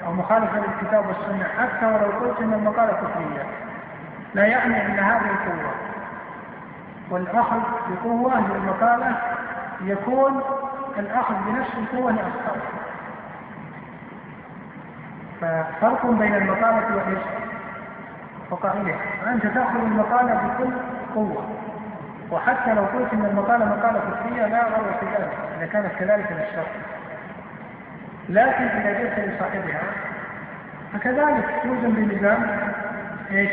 أو 0.06 0.12
مخالفة 0.12 0.58
للكتاب 0.58 1.06
والسنة 1.06 1.44
حتى 1.44 1.86
ولو 1.86 2.18
قلت 2.18 2.40
أن 2.40 2.52
المقالة 2.52 2.92
كفرية. 2.92 3.42
لا 4.34 4.44
يعني 4.44 4.86
أن 4.86 4.98
هذه 4.98 5.30
القوة. 5.30 5.74
والأخذ 7.10 7.60
بقوة 7.88 8.40
للمقالة 8.40 9.16
يكون 9.80 10.40
الأخذ 10.98 11.34
بنفس 11.46 11.70
القوة 11.78 12.12
لأصحابه. 12.12 12.60
ففرق 15.40 16.06
بين 16.06 16.34
المقالة 16.34 16.96
وإيش؟ 16.96 17.22
وقائلها 18.50 18.96
فأنت 19.24 19.46
تأخذ 19.46 19.76
المقالة 19.76 20.34
بكل 20.34 20.72
قوة. 21.14 21.44
وحتى 22.30 22.74
لو 22.74 22.82
قلت 22.82 23.12
إن 23.12 23.24
المقالة 23.24 23.64
مقالة 23.64 24.00
كفرية 24.00 24.46
لا 24.46 24.64
غرو 24.64 24.92
في 25.00 25.06
ذلك 25.06 25.32
إذا 25.58 25.66
كانت 25.66 25.92
كذلك 25.98 26.32
للشرط. 26.32 26.95
لكن 28.28 28.64
إذا 28.64 28.92
جئت 28.92 29.28
لصاحبها 29.28 29.82
فكذلك 30.92 31.60
توزن 31.62 31.90
بميزان 31.90 32.72
إيش؟ 33.30 33.50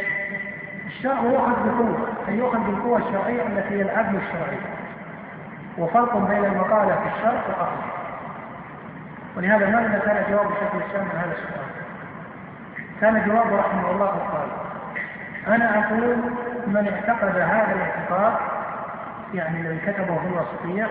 الشرع 0.87 1.21
يؤخذ 1.21 1.53
بقوة 1.65 2.07
أي 2.27 2.37
يؤخذ 2.37 2.59
بالقوة 2.59 2.97
الشرعية 2.97 3.41
التي 3.41 3.75
هي 3.75 3.81
العدل 3.81 4.15
الشرعي 4.17 4.57
وفرق 5.77 6.17
بين 6.17 6.45
المقالة 6.45 6.95
في 6.95 7.17
الشرع 7.17 7.41
وأخذ 7.49 7.81
ولهذا 9.37 9.65
ماذا 9.65 9.99
كان 10.05 10.31
جواب 10.31 10.47
شيخ 10.59 10.75
الإسلام 10.75 11.07
عن 11.13 11.17
هذا 11.17 11.31
السؤال؟ 11.31 11.63
كان 13.01 13.29
جوابه 13.29 13.55
رحمه 13.55 13.91
الله 13.91 14.07
قال 14.07 14.49
أنا 15.47 15.79
أقول 15.79 16.17
من 16.67 16.87
اعتقد 16.93 17.37
هذا 17.37 17.75
الاعتقاد 17.75 18.33
يعني 19.33 19.61
الذي 19.61 19.79
كتبه 19.79 20.19
في 20.19 20.27
الوسطية 20.27 20.89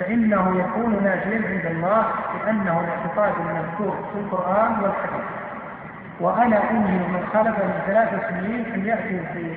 فإنه 0.00 0.60
يكون 0.60 1.04
ناجيا 1.04 1.48
عند 1.48 1.66
الله 1.66 2.06
لأنه 2.44 2.80
الاعتقاد 2.80 3.32
المذكور 3.40 3.96
في 4.12 4.18
القرآن 4.18 4.72
والحديث. 4.82 5.24
وأنا 6.20 6.70
أنهي 6.70 6.98
من 6.98 7.26
خلف 7.32 7.58
من 7.58 7.80
ثلاث 7.86 8.28
سنين 8.28 8.64
أن 8.74 8.86
يأتي 8.86 9.20
في 9.32 9.56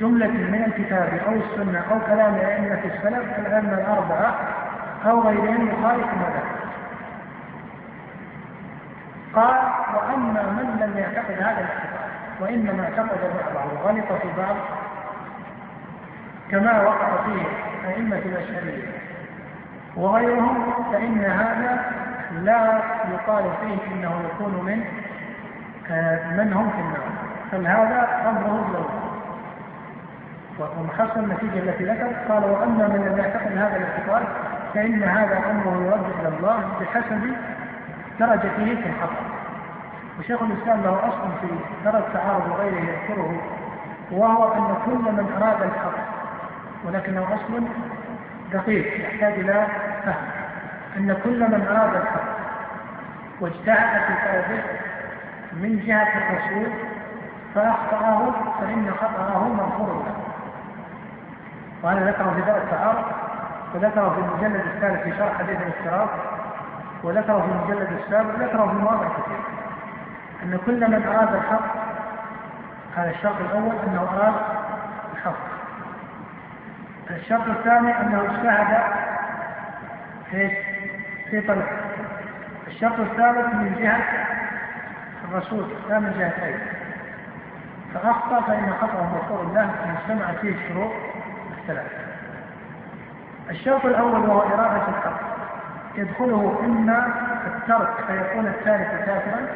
جملة 0.00 0.26
من 0.28 0.64
الكتاب 0.66 1.20
أو 1.26 1.32
السنة 1.32 1.84
أو 1.92 2.00
كلام 2.06 2.34
أئمة 2.34 2.80
السلف 2.84 3.38
الأئمة 3.38 3.74
الأربعة 3.74 4.34
أو 5.06 5.20
غيرهم 5.20 5.68
يخالف 5.68 6.06
ما 6.14 6.42
قال 9.34 9.56
وأما 9.94 10.42
من 10.42 10.80
لم 10.80 10.98
يعتقد 10.98 11.34
هذا 11.34 11.60
الاعتقاد 11.60 12.08
وإنما 12.40 12.84
اعتقد 12.84 13.18
بعضه 13.54 13.72
وغلط 13.82 14.12
في 14.22 14.28
بعض 14.38 14.56
كما 16.50 16.82
وقع 16.82 17.08
فيه 17.24 17.42
أئمة 17.88 18.16
الأشعرية. 18.16 18.97
وغيرهم 19.96 20.72
فإن 20.92 21.24
هذا 21.24 21.84
لا 22.42 22.80
يقال 23.12 23.44
فيه 23.60 23.92
إنه 23.92 24.22
يكون 24.30 24.64
من 24.64 24.84
من 26.36 26.52
هم 26.52 26.70
في 26.70 26.80
النار. 26.80 27.08
بل 27.52 27.66
هذا 27.66 28.08
أمره 28.28 28.70
لو 28.72 28.84
ومحصل 30.78 31.20
النتيجة 31.20 31.58
التي 31.58 31.84
ذكر 31.84 32.12
قال 32.28 32.44
وأما 32.44 32.88
من 32.88 33.08
لم 33.08 33.18
يعتقد 33.18 33.52
هذا 33.52 33.76
الاعتقاد 33.76 34.26
فإن 34.74 35.02
هذا 35.02 35.38
أمره 35.50 35.86
يرد 35.86 36.04
إلى 36.20 36.28
الله 36.28 36.64
بحسب 36.80 37.34
درجته 38.20 38.74
في 38.82 38.88
الخطأ 38.88 39.22
وشيخ 40.18 40.42
الإسلام 40.42 40.82
له 40.82 40.98
أصل 40.98 41.28
في 41.40 41.48
ترى 41.84 41.98
التعارض 41.98 42.50
وغيره 42.50 42.76
يذكره 42.76 43.40
وهو 44.10 44.52
أن 44.52 44.74
كل 44.86 45.12
من 45.12 45.32
أراد 45.36 45.62
الحق 45.62 45.98
ولكنه 46.86 47.26
أصل 47.34 47.62
دقيق 48.52 49.00
يحتاج 49.00 49.32
إلى 49.32 49.66
فهم. 50.04 50.26
أن 50.96 51.16
كل 51.24 51.40
من 51.40 51.66
أراد 51.66 51.94
الحق 51.94 52.38
واجتهد 53.40 54.00
في 54.00 54.14
طلبه 54.24 54.62
من 55.52 55.82
جهة 55.86 56.18
الرسول 56.18 56.72
فأخطأه 57.54 58.32
فإن 58.60 58.90
خطأه 59.00 59.48
مغفور 59.48 59.88
له 59.88 60.14
وهذا 61.82 62.10
ذكره 62.10 62.34
في 62.34 62.40
دار 62.40 62.56
التعارض 62.56 63.04
وذكره 63.74 64.10
في 64.10 64.20
المجلد 64.20 64.66
الثالث 64.66 65.02
في 65.02 65.18
شرح 65.18 65.38
حديث 65.38 65.56
الافتراض 65.60 66.08
وذكره 67.02 67.40
في 67.40 67.52
المجلد 67.52 67.88
السابق 68.04 68.34
وذكره 68.34 68.66
في 68.66 68.74
مواضع 68.74 69.08
كثيرة. 69.08 69.44
أن 70.42 70.58
كل 70.66 70.90
من 70.90 71.06
أراد 71.06 71.34
الحق 71.34 71.74
هذا 72.96 73.10
الشرط 73.10 73.40
الأول 73.40 73.74
أنه 73.86 74.08
أراد 74.16 74.34
الشرط 77.18 77.48
الثاني 77.48 78.00
أنه 78.00 78.22
اجتهد 78.22 78.82
في 80.30 80.50
في 81.30 81.40
طلب 81.40 81.66
الشرط 82.66 83.00
الثالث 83.00 83.54
من 83.54 83.76
جهة 83.78 84.00
الرسول 85.28 85.66
لا 85.88 85.98
من 85.98 86.12
غيره 86.18 86.60
فأخطأ 87.94 88.40
فإن 88.40 88.72
خطأه 88.80 89.02
مغفور 89.02 89.52
له 89.54 89.62
إن 89.62 89.96
اجتمعت 90.00 90.36
فيه 90.36 90.54
الشروط 90.54 90.92
الثلاثة 91.58 92.08
الشرط 93.50 93.84
الأول 93.84 94.20
وهو 94.20 94.40
إرادة 94.40 94.88
الحق 94.88 95.20
يدخله 95.94 96.60
إما 96.64 97.06
الترك 97.46 97.90
فيكون 98.06 98.46
الثالث 98.46 99.06
كافرا. 99.06 99.46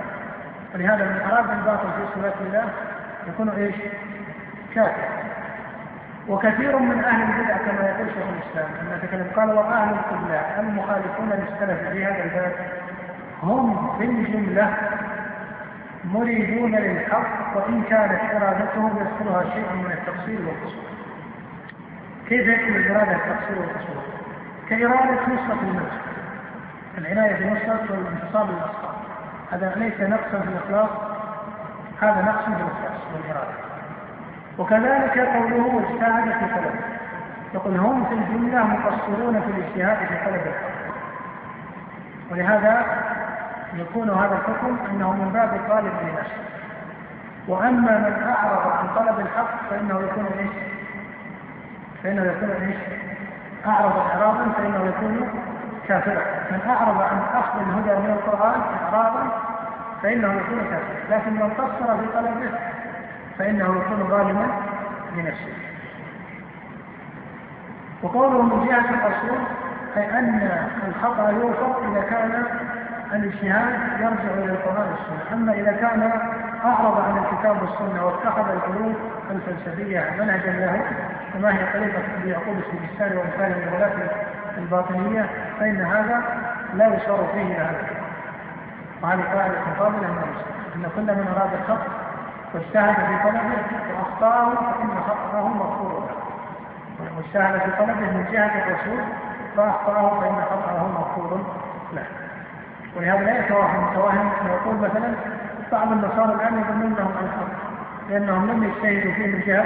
ولهذا 0.75 1.05
من 1.05 1.31
أراد 1.31 1.51
الباطل 1.51 1.89
في 1.97 2.21
صلاة 2.21 2.35
الله 2.41 2.69
يكون 3.29 3.49
إيش؟ 3.49 3.75
كافرا. 4.75 5.22
وكثير 6.29 6.79
من 6.79 7.05
أهل 7.05 7.23
البدع 7.23 7.57
كما 7.57 7.89
يقول 7.89 8.09
شيخ 8.09 8.25
الإسلام 8.29 8.71
كما 8.81 8.99
تكلم 8.99 9.27
قال 9.37 9.51
وأهل 9.51 9.95
القبلة 9.95 10.61
المخالفون 10.61 11.29
للسلف 11.29 11.89
في 11.89 12.05
هذا 12.05 12.25
الباب 12.25 12.53
هم 13.43 13.99
في 13.99 14.05
الجمله 14.05 14.75
مريدون 16.05 16.77
للحق 16.77 17.57
وإن 17.57 17.83
كانت 17.83 18.21
إرادتهم 18.35 18.97
يدخلها 18.97 19.43
شيء 19.55 19.73
من 19.73 19.93
التقصير 19.93 20.41
والقصور. 20.41 20.93
كيف 22.29 22.47
يكون 22.47 22.77
الاراده 22.77 23.13
التقصير 23.13 23.59
والقصور؟ 23.59 24.03
كإرادة 24.69 25.21
نصرة 25.23 25.61
النفس 25.63 25.97
العناية 26.99 27.35
بنصره 27.35 27.87
والانتصاب 27.91 28.51
للاصحاب 28.51 28.95
هذا 29.53 29.75
ليس 29.77 30.01
نقصا 30.01 30.41
في 30.41 30.49
الإخلاص 30.49 30.91
هذا 32.01 32.23
نقص 32.23 32.45
في 32.45 32.49
الإخلاص 32.49 33.01
والإرادة 33.15 33.72
وكذلك 34.59 35.19
قوله 35.19 35.81
اجتهد 35.81 36.25
في 36.25 36.55
طلبه. 36.55 37.03
يقول 37.55 37.77
هم 37.77 38.05
في 38.05 38.15
الجملة 38.15 38.67
مقصرون 38.67 39.41
في 39.41 39.51
الاجتهاد 39.51 40.07
في 40.07 40.15
طلب 40.25 40.55
ولهذا 42.31 42.85
يكون 43.75 44.11
هذا 44.11 44.35
الحكم 44.35 44.77
إنه 44.91 45.13
من 45.13 45.33
باب 45.33 45.61
طالب 45.69 45.93
لنفسه. 46.03 46.43
وأما 47.49 47.99
من 47.99 48.23
أعرض 48.29 48.73
عن 48.73 48.87
طلب 48.97 49.21
الحق 49.21 49.71
فإنه 49.71 50.01
يكون 50.01 50.27
إيش؟ 50.39 50.51
فإنه 52.03 52.23
يكون 52.23 52.51
إيش؟ 52.51 52.77
أعرض 53.67 53.97
اعراضا 53.97 54.53
فإنه 54.59 54.87
يكون 54.87 55.29
كافرا. 55.89 56.23
من 56.51 56.61
أعرض 56.69 57.03
عن 57.03 57.21
أخذ 57.35 57.61
الهدى 57.61 58.01
من 58.01 58.11
القرآن 58.11 58.61
اعراضا 58.61 59.29
فإنه 60.03 60.33
يكون 60.33 60.59
كافرا. 60.59 61.17
لكن 61.17 61.33
من 61.33 61.51
قصر 61.59 61.99
في 61.99 62.07
طلبه 62.15 62.51
فإنه 63.39 63.65
يكون 63.65 64.09
ظالما 64.11 64.47
لنفسه. 65.17 65.53
وقوله 68.03 68.43
من 68.43 68.67
جهة 68.67 68.91
الأصول 68.91 69.39
أي 69.97 70.19
أن 70.19 70.69
الخطأ 70.89 71.31
يوفق 71.31 71.83
إذا 71.91 72.01
كان 72.01 72.45
الاجتهاد 73.13 74.01
يرجع 74.01 74.35
إلى 74.35 74.53
القرآن 74.53 74.87
والسنة، 74.91 75.33
أما 75.33 75.53
إذا 75.53 75.73
كان 75.73 76.11
أعرض 76.65 77.01
عن 77.01 77.19
الكتاب 77.19 77.63
والسنة 77.63 78.07
واتخذ 78.07 78.51
العلوم 78.51 78.97
الفلسفية 79.31 80.11
منهجا 80.19 80.51
له 80.51 80.83
كما 81.35 81.53
هي 81.55 81.73
طريقة 81.73 82.03
يعقوب 82.25 82.57
السجستاني 82.59 83.17
وأمثاله 83.17 83.57
من 83.57 83.69
الولاة 83.69 84.11
الباطنية 84.59 85.27
فإن 85.61 85.81
هذا 85.81 86.23
لا 86.75 86.87
يشار 86.87 87.29
فيه 87.35 87.43
إلى 87.43 87.55
هذا. 87.55 87.87
وهذه 89.03 89.23
قاعدة 89.35 89.55
مقابلة 89.71 90.09
من 90.09 90.23
أن 90.77 90.91
كل 90.97 91.03
من 91.03 91.35
أراد 91.37 91.51
الخط 91.55 92.02
واجتهد 92.55 92.95
في 92.95 93.29
طلبه 93.29 93.59
وأخطأه 93.99 94.55
فإن 94.55 94.89
خطأه 95.09 95.49
مغفور 95.49 96.09
له. 97.01 97.17
واجتهد 97.17 97.61
في 97.61 97.71
طلبه 97.79 98.01
من 98.01 98.27
جهة 98.33 98.63
الرسول 98.67 99.05
فأخطأه 99.57 100.21
فإن 100.21 100.45
خطأه 100.51 100.87
مغفور 100.89 101.41
له. 101.93 102.07
ولهذا 102.97 103.25
لا 103.25 103.39
يتوهم 103.39 103.95
توهم 103.95 104.31
يقول 104.47 104.77
مثلا 104.77 105.15
بعض 105.73 105.93
النصارى 105.93 106.35
الآن 106.35 106.61
يظنون 106.61 106.95
على 106.99 107.27
الحق 107.27 107.53
لأنهم 108.11 108.51
لم 108.51 108.65
يجتهدوا 108.65 109.13
فيه 109.13 109.27
من 109.27 109.43
جهة 109.47 109.65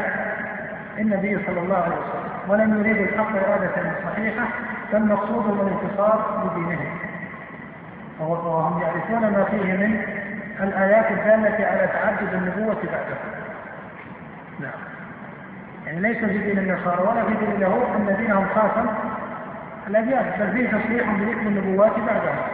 النبي 0.98 1.38
صلى 1.46 1.60
الله 1.60 1.76
عليه 1.76 1.96
وسلم 1.96 2.50
ولم 2.50 2.80
يريدوا 2.80 3.04
الحق 3.04 3.28
إرادة 3.36 3.92
صحيحة 4.04 4.44
فالمقصود 4.92 5.46
هو 5.46 5.66
الانتصار 5.66 6.44
لدينهم. 6.44 6.98
وهم 8.20 8.82
يعرفون 8.82 9.20
ما 9.20 9.44
فيه 9.44 9.72
من 9.72 10.25
الآيات 10.60 11.10
الدالة 11.10 11.66
على 11.66 11.88
تعدد 11.92 12.34
النبوة 12.34 12.74
بعده. 12.74 13.16
نعم. 14.60 14.80
يعني 15.86 16.00
ليس 16.00 16.18
في 16.18 16.38
دين 16.38 16.58
النصارى 16.58 17.02
ولا 17.02 17.24
في 17.24 17.34
دين 17.34 17.56
اليهود 17.56 17.86
أن 17.96 18.16
دينهم 18.16 18.46
خاتم 18.54 18.86
الأديان 19.86 20.32
بل 20.40 20.52
فيه 20.52 20.68
تصريح 20.68 21.10
بذكر 21.10 21.40
النبوات 21.40 21.92
بعدها 21.98 22.45